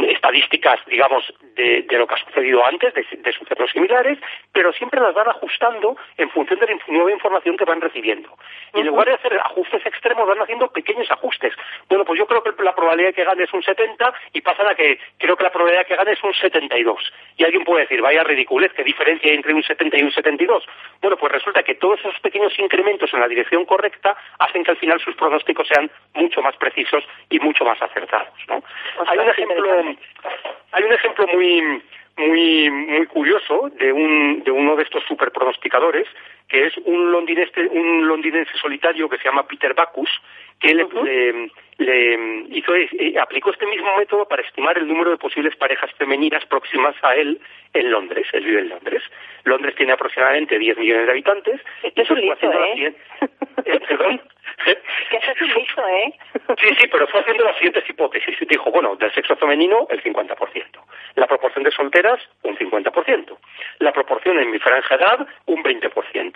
[0.10, 1.24] estadísticas, digamos,
[1.56, 4.18] de, lo que ha sucedido antes, de, sucesos similares,
[4.52, 8.30] pero siempre las van ajustando en función de la nueva información que van recibiendo.
[8.74, 11.54] Y en lugar de hacer ajustes extremos, van haciendo pequeños ajustes.
[11.90, 14.68] Bueno, pues yo creo que la probabilidad de que gane es un 70 y pasan
[14.68, 17.14] a que creo que la probabilidad de que gane es un 72.
[17.38, 20.66] Y alguien puede decir, vaya ridiculez, ¿qué diferencia hay entre un 70 y un 72?
[21.02, 24.78] Bueno, pues resulta que todos esos pequeños incrementos en la dirección correcta hacen que al
[24.78, 28.34] final sus pronósticos sean mucho más precisos y mucho más acertados.
[28.48, 28.64] ¿no?
[29.06, 29.96] Hay un ejemplo,
[30.72, 31.82] hay un ejemplo muy
[32.18, 36.08] muy muy curioso de un de uno de estos super pronosticadores
[36.48, 40.10] que es un londinense un londinense solitario que se llama Peter Backus
[40.60, 45.56] que le, le, hizo eh, aplicó este mismo método para estimar el número de posibles
[45.56, 47.40] parejas femeninas próximas a él
[47.74, 49.04] en Londres él vive en Londres
[49.44, 52.94] Londres tiene aproximadamente 10 millones de habitantes es un listo, ¿eh?
[53.66, 53.80] ¿eh?
[53.88, 54.22] perdón
[54.66, 56.14] que eso es un listo, ¿eh?
[56.60, 58.36] Sí, sí, pero fue haciendo las siguientes hipótesis.
[58.42, 60.36] Y dijo, bueno, del sexo femenino, el 50%.
[61.16, 63.38] La proporción de solteras, un 50%.
[63.80, 66.34] La proporción en mi franja edad, un 20%.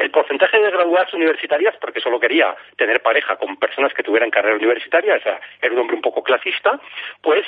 [0.00, 4.56] El porcentaje de graduadas universitarias, porque solo quería tener pareja con personas que tuvieran carrera
[4.56, 6.80] universitaria, o sea, era un hombre un poco clasista,
[7.20, 7.46] pues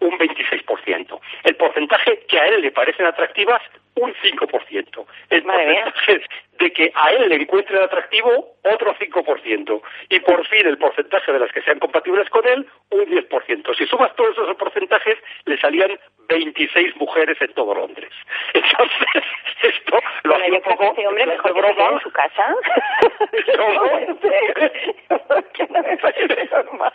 [0.00, 1.20] un 26%.
[1.44, 3.62] El porcentaje que a él le parecen atractivas,
[3.96, 5.06] un 5%.
[5.30, 6.22] El porcentaje
[6.58, 9.82] de que a él le encuentren atractivo, otro 5%.
[10.10, 13.76] Y por fin el porcentaje de las que sean compatibles con él, un 10%.
[13.76, 18.10] Si sumas todos esos porcentajes, le salían 26 mujeres en todo Londres.
[18.54, 19.24] Entonces,
[19.62, 21.90] esto lo bueno, hace un poco este hombre mejor broma.
[21.92, 22.50] en su casa.
[23.56, 23.74] no
[26.50, 26.92] normal.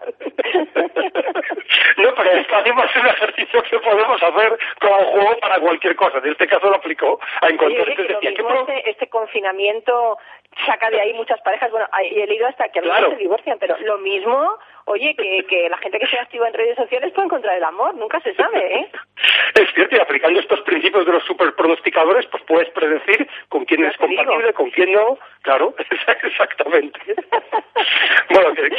[1.97, 6.19] no, pero esto además es un ejercicio que podemos hacer como juego para cualquier cosa.
[6.19, 7.87] En este caso lo aplicó a encontrar...
[7.87, 10.17] Oye, decía, ¿qué este, este confinamiento
[10.65, 11.71] saca de ahí muchas parejas.
[11.71, 15.77] Bueno, he leído hasta que algunos se divorcian, pero lo mismo, oye, que, que la
[15.77, 18.91] gente que se activa en redes sociales puede encontrar el amor, nunca se sabe, ¿eh?
[19.55, 23.95] Es cierto, y aplicando estos principios de los superpronosticadores, pues puedes predecir con quién es
[23.97, 25.17] compatible, con quién no.
[25.43, 25.73] Claro,
[26.23, 26.99] exactamente.
[28.29, 28.69] bueno, que,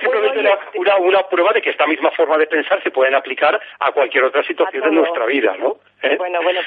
[0.00, 0.40] simplemente
[0.74, 4.24] una, una prueba de que esta misma forma de pensar se pueden aplicar a cualquier
[4.24, 5.76] otra situación de nuestra vida, ¿no?
[6.04, 6.16] ¿Eh?
[6.18, 6.60] Bueno, bueno,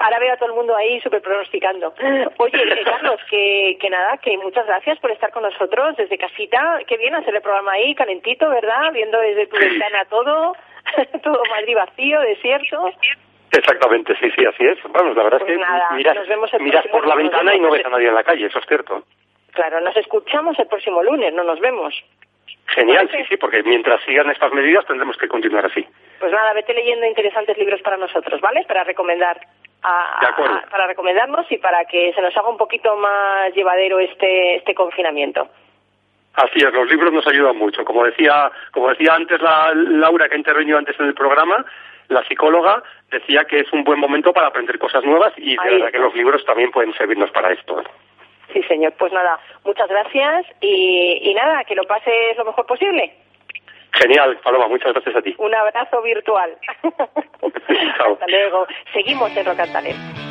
[0.00, 1.92] ahora veo a todo el mundo ahí súper pronosticando.
[2.38, 6.80] Oye, eh, Carlos, que, que nada, que muchas gracias por estar con nosotros desde casita.
[6.86, 8.92] Qué bien hacer el programa ahí, calentito, ¿verdad?
[8.92, 10.54] Viendo desde tu ventana todo,
[11.22, 12.90] todo Madrid vacío, desierto.
[13.50, 14.78] Exactamente, sí, sí, así es.
[14.84, 17.54] Bueno, la verdad es Pues que nada, miras, nos vemos el miras por la ventana
[17.54, 19.02] y no ves a nadie en la calle, eso es cierto.
[19.52, 21.94] Claro, nos escuchamos el próximo lunes, no nos vemos.
[22.66, 25.84] Genial, sí, sí, porque mientras sigan estas medidas tendremos que continuar así.
[26.18, 28.64] Pues nada, vete leyendo interesantes libros para nosotros, ¿vale?
[28.66, 29.40] Para recomendar.
[29.80, 30.18] A,
[30.68, 35.48] para recomendarnos y para que se nos haga un poquito más llevadero este, este confinamiento.
[36.34, 37.84] Así es, los libros nos ayudan mucho.
[37.84, 41.64] Como decía, como decía antes la, Laura que intervenido antes en el programa,
[42.08, 45.92] la psicóloga decía que es un buen momento para aprender cosas nuevas y de verdad
[45.92, 47.82] que los libros también pueden servirnos para esto.
[48.52, 48.94] Sí, señor.
[48.98, 53.12] Pues nada, muchas gracias y, y nada, que lo pases lo mejor posible.
[53.98, 55.34] Genial, Paloma, muchas gracias a ti.
[55.38, 56.56] Un abrazo virtual.
[57.98, 58.12] Chao.
[58.12, 58.66] Hasta luego.
[58.92, 60.28] Seguimos en Rock and Talent.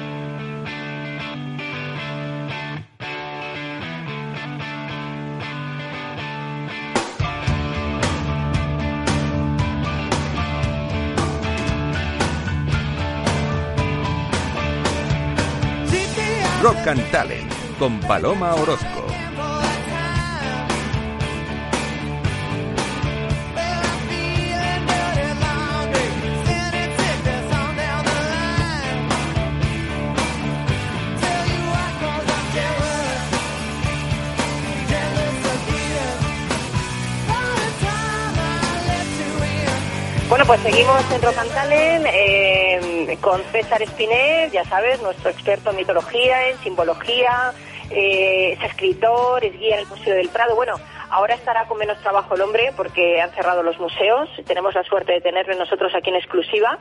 [16.64, 19.17] Rock and Talent con Paloma Orozco.
[40.48, 45.76] Pues seguimos en Rock and Talent, eh, con César Espinel, ya sabes, nuestro experto en
[45.76, 47.52] mitología, en simbología,
[47.92, 50.56] eh, es escritor, es guía en el Museo del Prado.
[50.56, 50.76] Bueno,
[51.10, 54.30] ahora estará con menos trabajo el hombre porque han cerrado los museos.
[54.46, 56.78] Tenemos la suerte de tenerle nosotros aquí en exclusiva.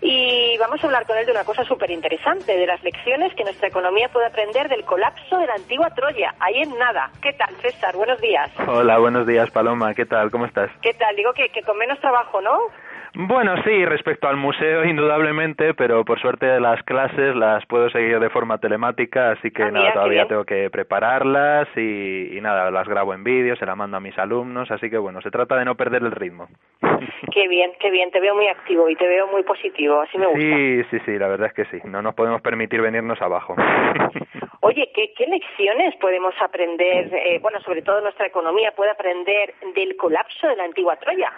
[0.00, 3.44] Y vamos a hablar con él de una cosa súper interesante, de las lecciones que
[3.44, 6.34] nuestra economía puede aprender del colapso de la antigua Troya.
[6.40, 7.12] Ahí en nada.
[7.22, 7.94] ¿Qué tal, César?
[7.94, 8.50] Buenos días.
[8.66, 9.94] Hola, buenos días, Paloma.
[9.94, 10.32] ¿Qué tal?
[10.32, 10.70] ¿Cómo estás?
[10.82, 11.14] ¿Qué tal?
[11.14, 12.58] Digo que, que con menos trabajo, ¿no?
[13.16, 18.30] Bueno, sí, respecto al museo, indudablemente, pero por suerte las clases las puedo seguir de
[18.30, 23.14] forma telemática, así que Ah, nada, todavía tengo que prepararlas y, y nada, las grabo
[23.14, 25.76] en vídeo, se las mando a mis alumnos, así que bueno, se trata de no
[25.76, 26.48] perder el ritmo.
[27.32, 28.10] Qué bien, qué bien.
[28.12, 30.00] Te veo muy activo y te veo muy positivo.
[30.02, 30.40] Así me gusta.
[30.40, 33.56] Sí, sí, sí, la verdad es que sí, no nos podemos permitir venirnos abajo.
[34.60, 39.96] Oye, ¿qué, qué lecciones podemos aprender, eh, bueno, sobre todo nuestra economía puede aprender del
[39.96, 41.30] colapso de la antigua Troya?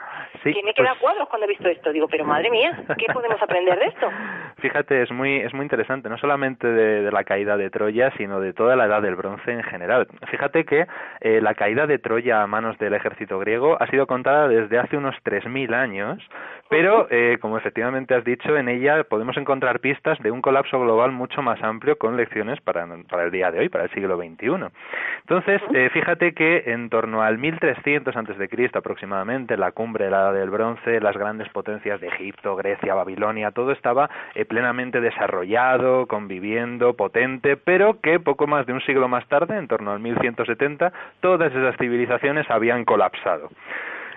[0.44, 1.92] Sí, que me queda pues- cuadros cuando he visto esto.
[1.92, 4.10] Digo, pero madre mía, ¿qué podemos aprender de esto?
[4.58, 8.40] Fíjate, es muy, es muy interesante, no solamente de, de la caída de Troya, sino
[8.40, 10.06] de toda la edad del bronce en general.
[10.30, 10.86] Fíjate que
[11.20, 14.96] eh, la caída de Troya a manos del ejército griego ha sido contada desde hace
[14.96, 16.22] unos 3.000 años,
[16.68, 21.12] pero, eh, como efectivamente has dicho, en ella podemos encontrar pistas de un colapso global
[21.12, 24.72] mucho más amplio con lecciones para, para el día de hoy, para el siglo XXI.
[25.20, 30.10] Entonces, eh, fíjate que en torno al 1300 antes de Cristo aproximadamente, la cumbre de
[30.10, 35.00] la edad del bronce, las grandes potencias de Egipto, Grecia, Babilonia, todo estaba eh, plenamente
[35.00, 40.00] desarrollado, conviviendo, potente, pero que poco más de un siglo más tarde, en torno al
[40.00, 43.48] 1170, todas esas civilizaciones habían colapsado.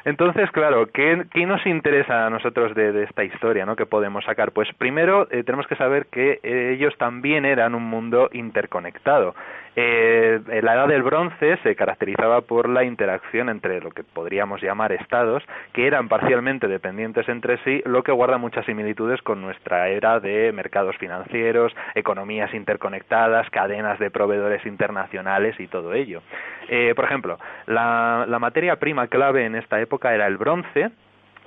[0.04, 3.78] Entonces, claro, ¿qué, nos interesa a nosotros de, esta historia, ¿no?
[3.78, 4.52] ¿Qué podemos sacar?
[4.52, 9.34] Pues primero eh, tenemos que saber que eh, ellos también eran un mundo interconectado.
[9.82, 14.92] Eh, la edad del bronce se caracterizaba por la interacción entre lo que podríamos llamar
[14.92, 20.20] estados, que eran parcialmente dependientes entre sí, lo que guarda muchas similitudes con nuestra era
[20.20, 26.24] de mercados financieros, economías interconectadas, cadenas de proveedores internacionales y todo ello.
[26.68, 30.92] Eh, por ejemplo, la, la materia prima clave en esta época era el bronce,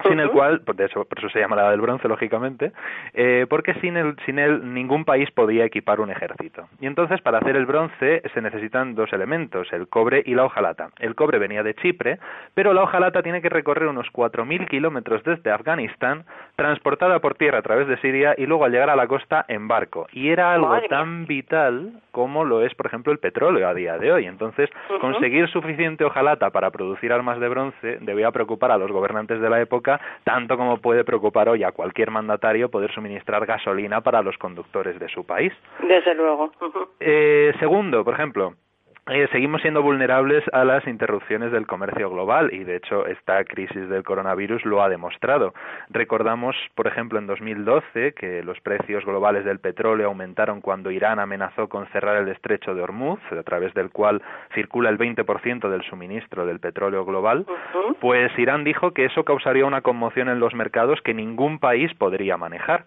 [0.09, 2.73] sin el cual, por eso, por eso se llama la del bronce, lógicamente,
[3.15, 6.69] eh, porque sin, el, sin él ningún país podía equipar un ejército.
[6.81, 10.91] Y entonces, para hacer el bronce se necesitan dos elementos, el cobre y la hojalata.
[10.99, 12.19] El cobre venía de Chipre,
[12.55, 16.25] pero la hojalata tiene que recorrer unos 4.000 kilómetros desde Afganistán,
[16.57, 19.69] transportada por tierra a través de Siria y luego al llegar a la costa en
[19.69, 20.07] barco.
[20.13, 24.13] Y era algo tan vital como lo es, por ejemplo, el petróleo a día de
[24.13, 24.27] hoy.
[24.27, 29.51] Entonces, conseguir suficiente hojalata para producir armas de bronce debía preocupar a los gobernantes de
[29.51, 29.92] la época
[30.25, 35.09] tanto como puede preocupar hoy a cualquier mandatario poder suministrar gasolina para los conductores de
[35.09, 35.53] su país.
[35.83, 36.51] Desde luego.
[37.01, 38.55] eh, segundo, por ejemplo,
[39.09, 43.89] eh, seguimos siendo vulnerables a las interrupciones del comercio global y de hecho esta crisis
[43.89, 45.55] del coronavirus lo ha demostrado.
[45.91, 51.69] Recordamos, por ejemplo, en 2012 que los precios globales del petróleo aumentaron cuando Irán amenazó
[51.69, 54.23] con cerrar el estrecho de Hormuz, a través del cual
[54.55, 57.45] circula el 20% del suministro del petróleo global.
[58.01, 62.37] Pues Irán dijo que eso causaría una conmoción en los mercados que ningún país podría
[62.37, 62.85] manejar.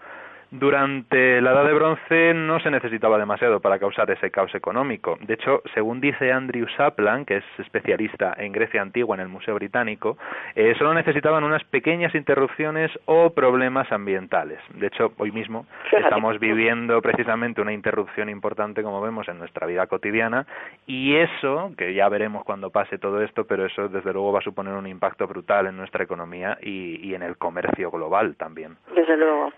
[0.52, 5.18] Durante la Edad de Bronce no se necesitaba demasiado para causar ese caos económico.
[5.22, 9.56] De hecho, según dice Andrew Saplan, que es especialista en Grecia antigua en el Museo
[9.56, 10.18] Británico,
[10.56, 14.60] eh, solo necesitaban unas pequeñas interrupciones o problemas ambientales.
[14.76, 19.88] De hecho, hoy mismo estamos viviendo precisamente una interrupción importante, como vemos, en nuestra vida
[19.88, 20.46] cotidiana,
[20.86, 24.44] y eso, que ya veremos cuando pase todo esto, pero eso desde luego va a
[24.44, 28.78] suponer un impacto brutal en nuestra economía y, y en el comercio global también.
[28.96, 29.52] Desde luego.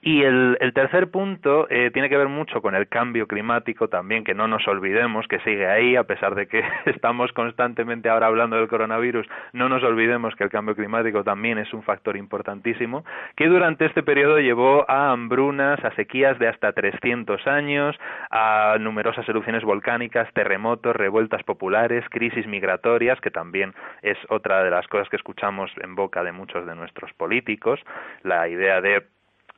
[0.00, 4.24] Y el, el tercer punto eh, tiene que ver mucho con el cambio climático también,
[4.24, 8.56] que no nos olvidemos que sigue ahí, a pesar de que estamos constantemente ahora hablando
[8.56, 13.04] del coronavirus, no nos olvidemos que el cambio climático también es un factor importantísimo,
[13.36, 17.96] que durante este periodo llevó a hambrunas, a sequías de hasta 300 años,
[18.30, 24.86] a numerosas erupciones volcánicas, terremotos, revueltas populares, crisis migratorias, que también es otra de las
[24.88, 27.80] cosas que escuchamos en boca de muchos de nuestros políticos,
[28.22, 29.02] la idea de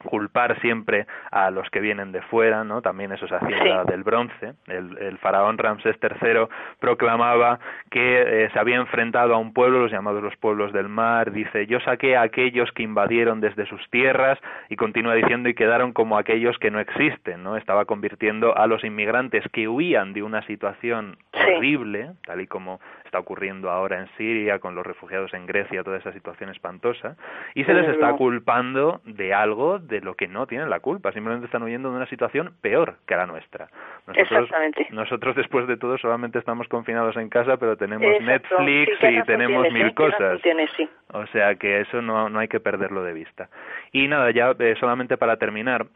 [0.04, 2.82] culpar siempre a los que vienen de fuera, ¿no?
[2.82, 4.54] También eso se hacía del bronce.
[4.66, 6.46] El, el, faraón Ramsés III
[6.78, 7.58] proclamaba
[7.90, 11.32] que eh, se había enfrentado a un pueblo, los llamados los pueblos del mar.
[11.32, 14.38] Dice, yo saqué a aquellos que invadieron desde sus tierras
[14.68, 17.56] y continúa diciendo y quedaron como aquellos que no existen, ¿no?
[17.56, 22.80] Estaba convirtiendo a los inmigrantes que huían de una situación horrible, tal y como
[23.10, 27.16] está ocurriendo ahora en Siria con los refugiados en Grecia, toda esa situación espantosa,
[27.54, 31.46] y se les está culpando de algo de lo que no tienen la culpa, simplemente
[31.46, 33.66] están huyendo de una situación peor que la nuestra.
[34.06, 34.48] Nosotros,
[34.90, 39.92] nosotros después de todo solamente estamos confinados en casa, pero tenemos Netflix y tenemos mil
[39.94, 40.40] cosas.
[40.76, 40.88] sí.
[41.12, 43.48] O sea que eso no, no hay que perderlo de vista.
[43.90, 45.86] Y nada, ya eh, solamente para terminar,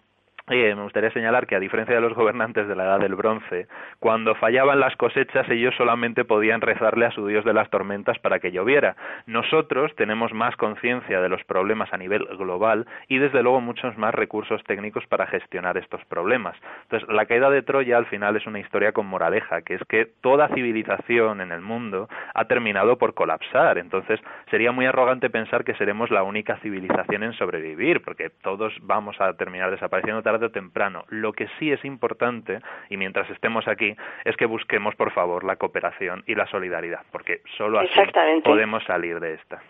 [0.47, 3.67] me gustaría señalar que, a diferencia de los gobernantes de la Edad del Bronce,
[3.99, 8.41] cuando fallaban las cosechas ellos solamente podían rezarle a su dios de las tormentas para
[8.41, 8.95] que lloviera.
[9.27, 14.15] Nosotros tenemos más conciencia de los problemas a nivel global y, desde luego, muchos más
[14.15, 16.57] recursos técnicos para gestionar estos problemas.
[16.83, 20.07] Entonces, la caída de Troya al final es una historia con moraleja, que es que
[20.21, 23.79] toda civilización en el mundo ha terminado por colapsar.
[23.79, 24.21] Entonces,
[24.51, 29.33] sería muy arrogante pensar que seremos la única civilización en sobrevivir, porque todos vamos a
[29.35, 31.05] terminar desapareciendo tarde o temprano.
[31.09, 32.61] Lo que sí es importante,
[32.91, 37.43] y mientras estemos aquí, es que busquemos, por favor, la cooperación y la solidaridad, porque
[37.57, 38.01] solo así
[38.43, 39.63] podemos salir de esta.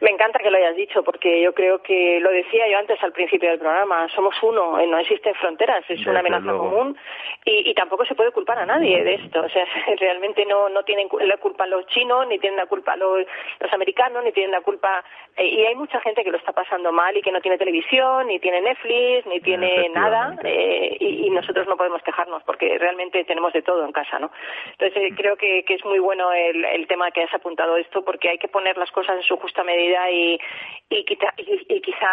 [0.00, 3.12] Me encanta que lo hayas dicho, porque yo creo que lo decía yo antes al
[3.12, 6.96] principio del programa, somos uno, eh, no existen fronteras, es una amenaza común
[7.44, 9.40] y, y, tampoco se puede culpar a nadie de esto.
[9.40, 9.64] O sea,
[9.98, 13.26] realmente no, no tienen la culpa los chinos, ni tienen la culpa los,
[13.60, 15.04] los americanos, ni tienen la culpa.
[15.36, 18.26] Eh, y hay mucha gente que lo está pasando mal y que no tiene televisión,
[18.26, 23.24] ni tiene Netflix, ni tiene nada, eh, y, y, nosotros no podemos quejarnos porque realmente
[23.24, 24.30] tenemos de todo en casa, ¿no?
[24.72, 28.28] Entonces, creo que, que, es muy bueno el, el tema que has apuntado esto porque
[28.28, 30.38] hay que poner las cosas en su justa medida y,
[30.88, 32.08] y, quizá, y, quizá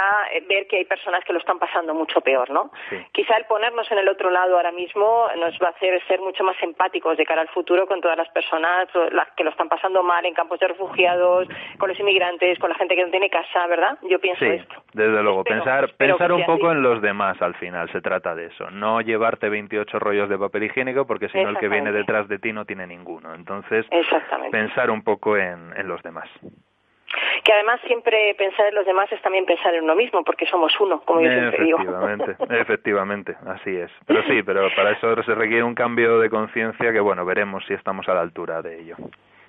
[0.47, 2.71] ver que hay personas que lo están pasando mucho peor, ¿no?
[2.89, 2.97] Sí.
[3.13, 6.43] Quizá el ponernos en el otro lado ahora mismo nos va a hacer ser mucho
[6.43, 10.03] más empáticos de cara al futuro con todas las personas las que lo están pasando
[10.03, 13.67] mal en campos de refugiados, con los inmigrantes, con la gente que no tiene casa,
[13.67, 13.97] ¿verdad?
[14.09, 14.83] Yo pienso sí, esto.
[14.93, 16.77] Desde luego, espero, pensar, espero pensar un poco así.
[16.77, 18.69] en los demás al final, se trata de eso.
[18.71, 22.39] No llevarte 28 rollos de papel higiénico porque si no el que viene detrás de
[22.39, 23.33] ti no tiene ninguno.
[23.33, 23.85] Entonces,
[24.51, 26.29] pensar un poco en, en los demás
[27.43, 30.71] que además siempre pensar en los demás es también pensar en uno mismo, porque somos
[30.79, 31.79] uno, como yo siempre digo.
[31.79, 33.91] Efectivamente, efectivamente, así es.
[34.05, 37.73] Pero sí, pero para eso se requiere un cambio de conciencia que, bueno, veremos si
[37.73, 38.95] estamos a la altura de ello.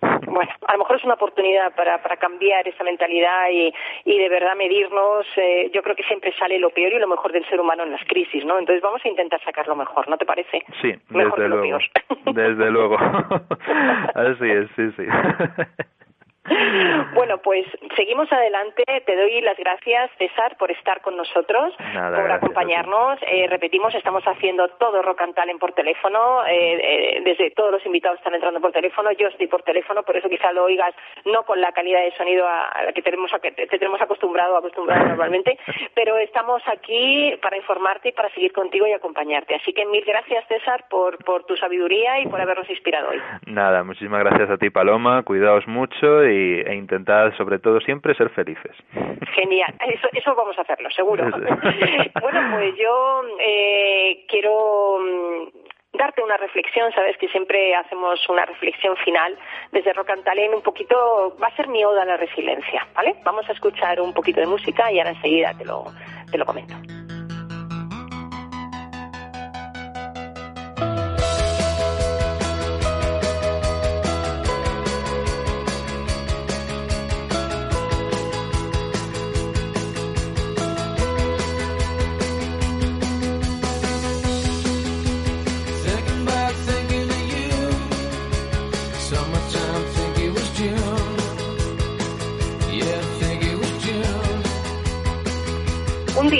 [0.01, 3.73] Bueno, a lo mejor es una oportunidad para, para cambiar esa mentalidad y,
[4.05, 5.27] y de verdad medirnos.
[5.37, 7.93] Eh, yo creo que siempre sale lo peor y lo mejor del ser humano en
[7.93, 8.59] las crisis, ¿no?
[8.59, 10.63] Entonces vamos a intentar sacar lo mejor, ¿no te parece?
[10.81, 11.79] Sí, mejor desde que lo luego.
[12.25, 12.35] peor.
[12.35, 12.97] Desde luego.
[14.15, 15.05] Así es, sí, sí.
[17.15, 17.67] bueno, pues
[17.97, 18.83] seguimos adelante.
[19.05, 23.19] Te doy las gracias, César, por estar con nosotros, por acompañarnos.
[23.27, 26.45] Eh, repetimos, estamos haciendo todo Rock and Talent por teléfono.
[26.47, 29.11] Eh, eh, desde todos los invitados están entrando por teléfono.
[29.13, 30.95] Yo estoy por teléfono, por eso quizá lo oigas
[31.27, 34.57] no con la calidad de sonido a, la que tenemos, a, que te tenemos acostumbrado,
[34.57, 35.59] acostumbrado normalmente,
[35.95, 39.55] pero estamos aquí para informarte y para seguir contigo y acompañarte.
[39.57, 43.21] Así que mil gracias, César, por, por tu sabiduría y por habernos inspirado hoy.
[43.47, 45.23] Nada, muchísimas gracias a ti, Paloma.
[45.23, 48.77] Cuidaos mucho y, e intentad, sobre todo, siempre ser felices.
[49.35, 51.25] Genial, eso, eso vamos a hacerlo, seguro.
[52.23, 58.97] bueno, pues yo eh, quiero mm, darte una reflexión, sabes que siempre hacemos una reflexión
[58.99, 59.37] final
[59.73, 63.15] desde Rock and Talent, un poquito, va a ser mi oda a la resiliencia, ¿vale?
[63.25, 65.85] Vamos a escuchar un poquito de música y ahora enseguida te lo,
[66.31, 66.75] te lo comento.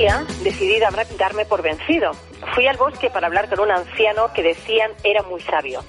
[0.01, 0.81] Día decidí
[1.19, 2.13] darme por vencido.
[2.55, 5.85] Fui al bosque para hablar con un anciano que decían era muy sabio.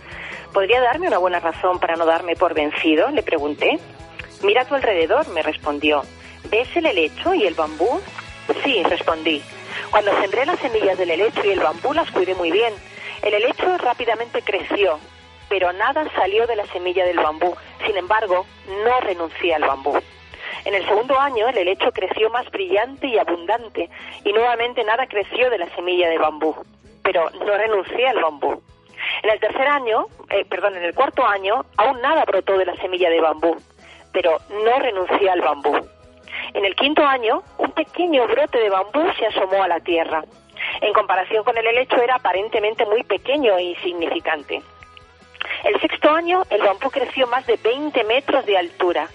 [0.52, 3.10] ¿Podría darme una buena razón para no darme por vencido?
[3.10, 3.80] Le pregunté.
[4.44, 6.02] Mira a tu alrededor, me respondió.
[6.50, 8.02] ¿Ves el helecho y el bambú?
[8.66, 9.42] Sí, respondí.
[9.92, 12.74] Cuando sembré las semillas del helecho y el bambú las cuidé muy bien.
[13.22, 15.00] El helecho rápidamente creció,
[15.48, 17.56] pero nada salió de la semilla del bambú.
[17.86, 18.46] Sin embargo,
[18.84, 19.98] no renuncié al bambú.
[20.66, 23.90] En el segundo año el helecho creció más brillante y abundante
[24.24, 26.56] y nuevamente nada creció de la semilla de bambú,
[27.04, 28.62] pero no renuncié al bambú.
[29.24, 32.76] En el tercer año, eh, perdón, en el cuarto año, aún nada brotó de la
[32.76, 33.58] semilla de bambú,
[34.14, 35.76] pero no renuncié al bambú.
[36.54, 40.24] En el quinto año, un pequeño brote de bambú se asomó a la tierra.
[40.82, 44.62] En comparación con el helecho era aparentemente muy pequeño e insignificante.
[45.64, 49.08] El sexto año, el bambú creció más de 20 metros de altura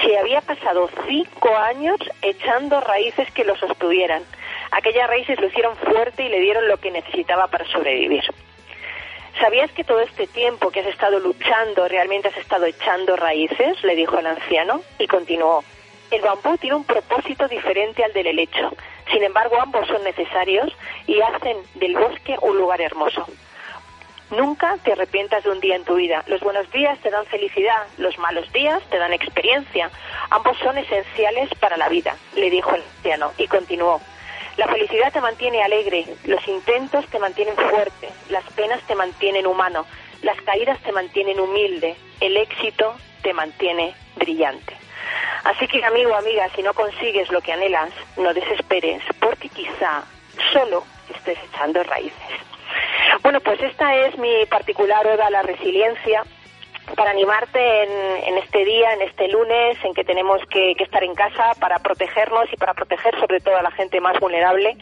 [0.00, 4.22] se había pasado cinco años echando raíces que lo sostuvieran.
[4.70, 8.24] Aquellas raíces lo hicieron fuerte y le dieron lo que necesitaba para sobrevivir.
[9.38, 13.82] ¿Sabías que todo este tiempo que has estado luchando realmente has estado echando raíces?
[13.82, 15.64] le dijo el anciano y continuó.
[16.10, 18.70] El bambú tiene un propósito diferente al del helecho.
[19.10, 20.70] Sin embargo, ambos son necesarios
[21.06, 23.26] y hacen del bosque un lugar hermoso.
[24.32, 26.24] Nunca te arrepientas de un día en tu vida.
[26.26, 29.90] Los buenos días te dan felicidad, los malos días te dan experiencia.
[30.30, 34.00] Ambos son esenciales para la vida, le dijo el anciano y continuó.
[34.56, 39.84] La felicidad te mantiene alegre, los intentos te mantienen fuerte, las penas te mantienen humano,
[40.22, 44.74] las caídas te mantienen humilde, el éxito te mantiene brillante.
[45.44, 50.04] Así que amigo, amiga, si no consigues lo que anhelas, no desesperes, porque quizá
[50.54, 52.51] solo estés echando raíces.
[53.22, 56.24] Bueno, pues esta es mi particular oda a la resiliencia
[56.96, 57.84] para animarte
[58.28, 62.52] en, este día, en este lunes, en que tenemos que, estar en casa para protegernos
[62.52, 64.76] y para proteger sobre todo a la gente más vulnerable.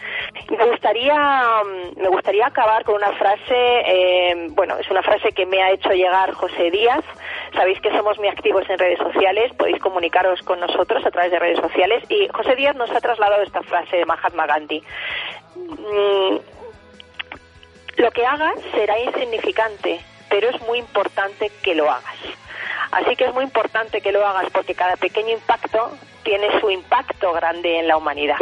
[0.50, 1.14] Me gustaría,
[1.96, 5.90] me gustaría acabar con una frase, eh, bueno, es una frase que me ha hecho
[5.90, 7.04] llegar José Díaz.
[7.54, 11.38] Sabéis que somos muy activos en redes sociales, podéis comunicaros con nosotros a través de
[11.38, 14.82] redes sociales y José Díaz nos ha trasladado esta frase de Mahatma Gandhi.
[17.96, 22.16] Lo que hagas será insignificante, pero es muy importante que lo hagas.
[22.92, 27.32] Así que es muy importante que lo hagas porque cada pequeño impacto tiene su impacto
[27.32, 28.38] grande en la humanidad.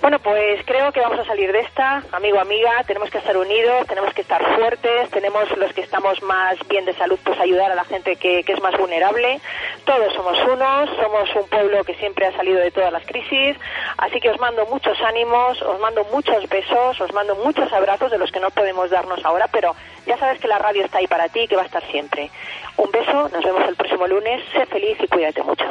[0.00, 3.86] Bueno, pues creo que vamos a salir de esta, amigo, amiga, tenemos que estar unidos,
[3.86, 7.74] tenemos que estar fuertes, tenemos los que estamos más bien de salud, pues ayudar a
[7.74, 9.40] la gente que, que es más vulnerable.
[9.84, 13.56] Todos somos unos, somos un pueblo que siempre ha salido de todas las crisis,
[13.98, 18.18] así que os mando muchos ánimos, os mando muchos besos, os mando muchos abrazos de
[18.18, 19.74] los que no podemos darnos ahora, pero
[20.06, 22.30] ya sabes que la radio está ahí para ti y que va a estar siempre.
[22.76, 25.64] Un beso, nos vemos el próximo lunes, sé feliz y cuídate mucho.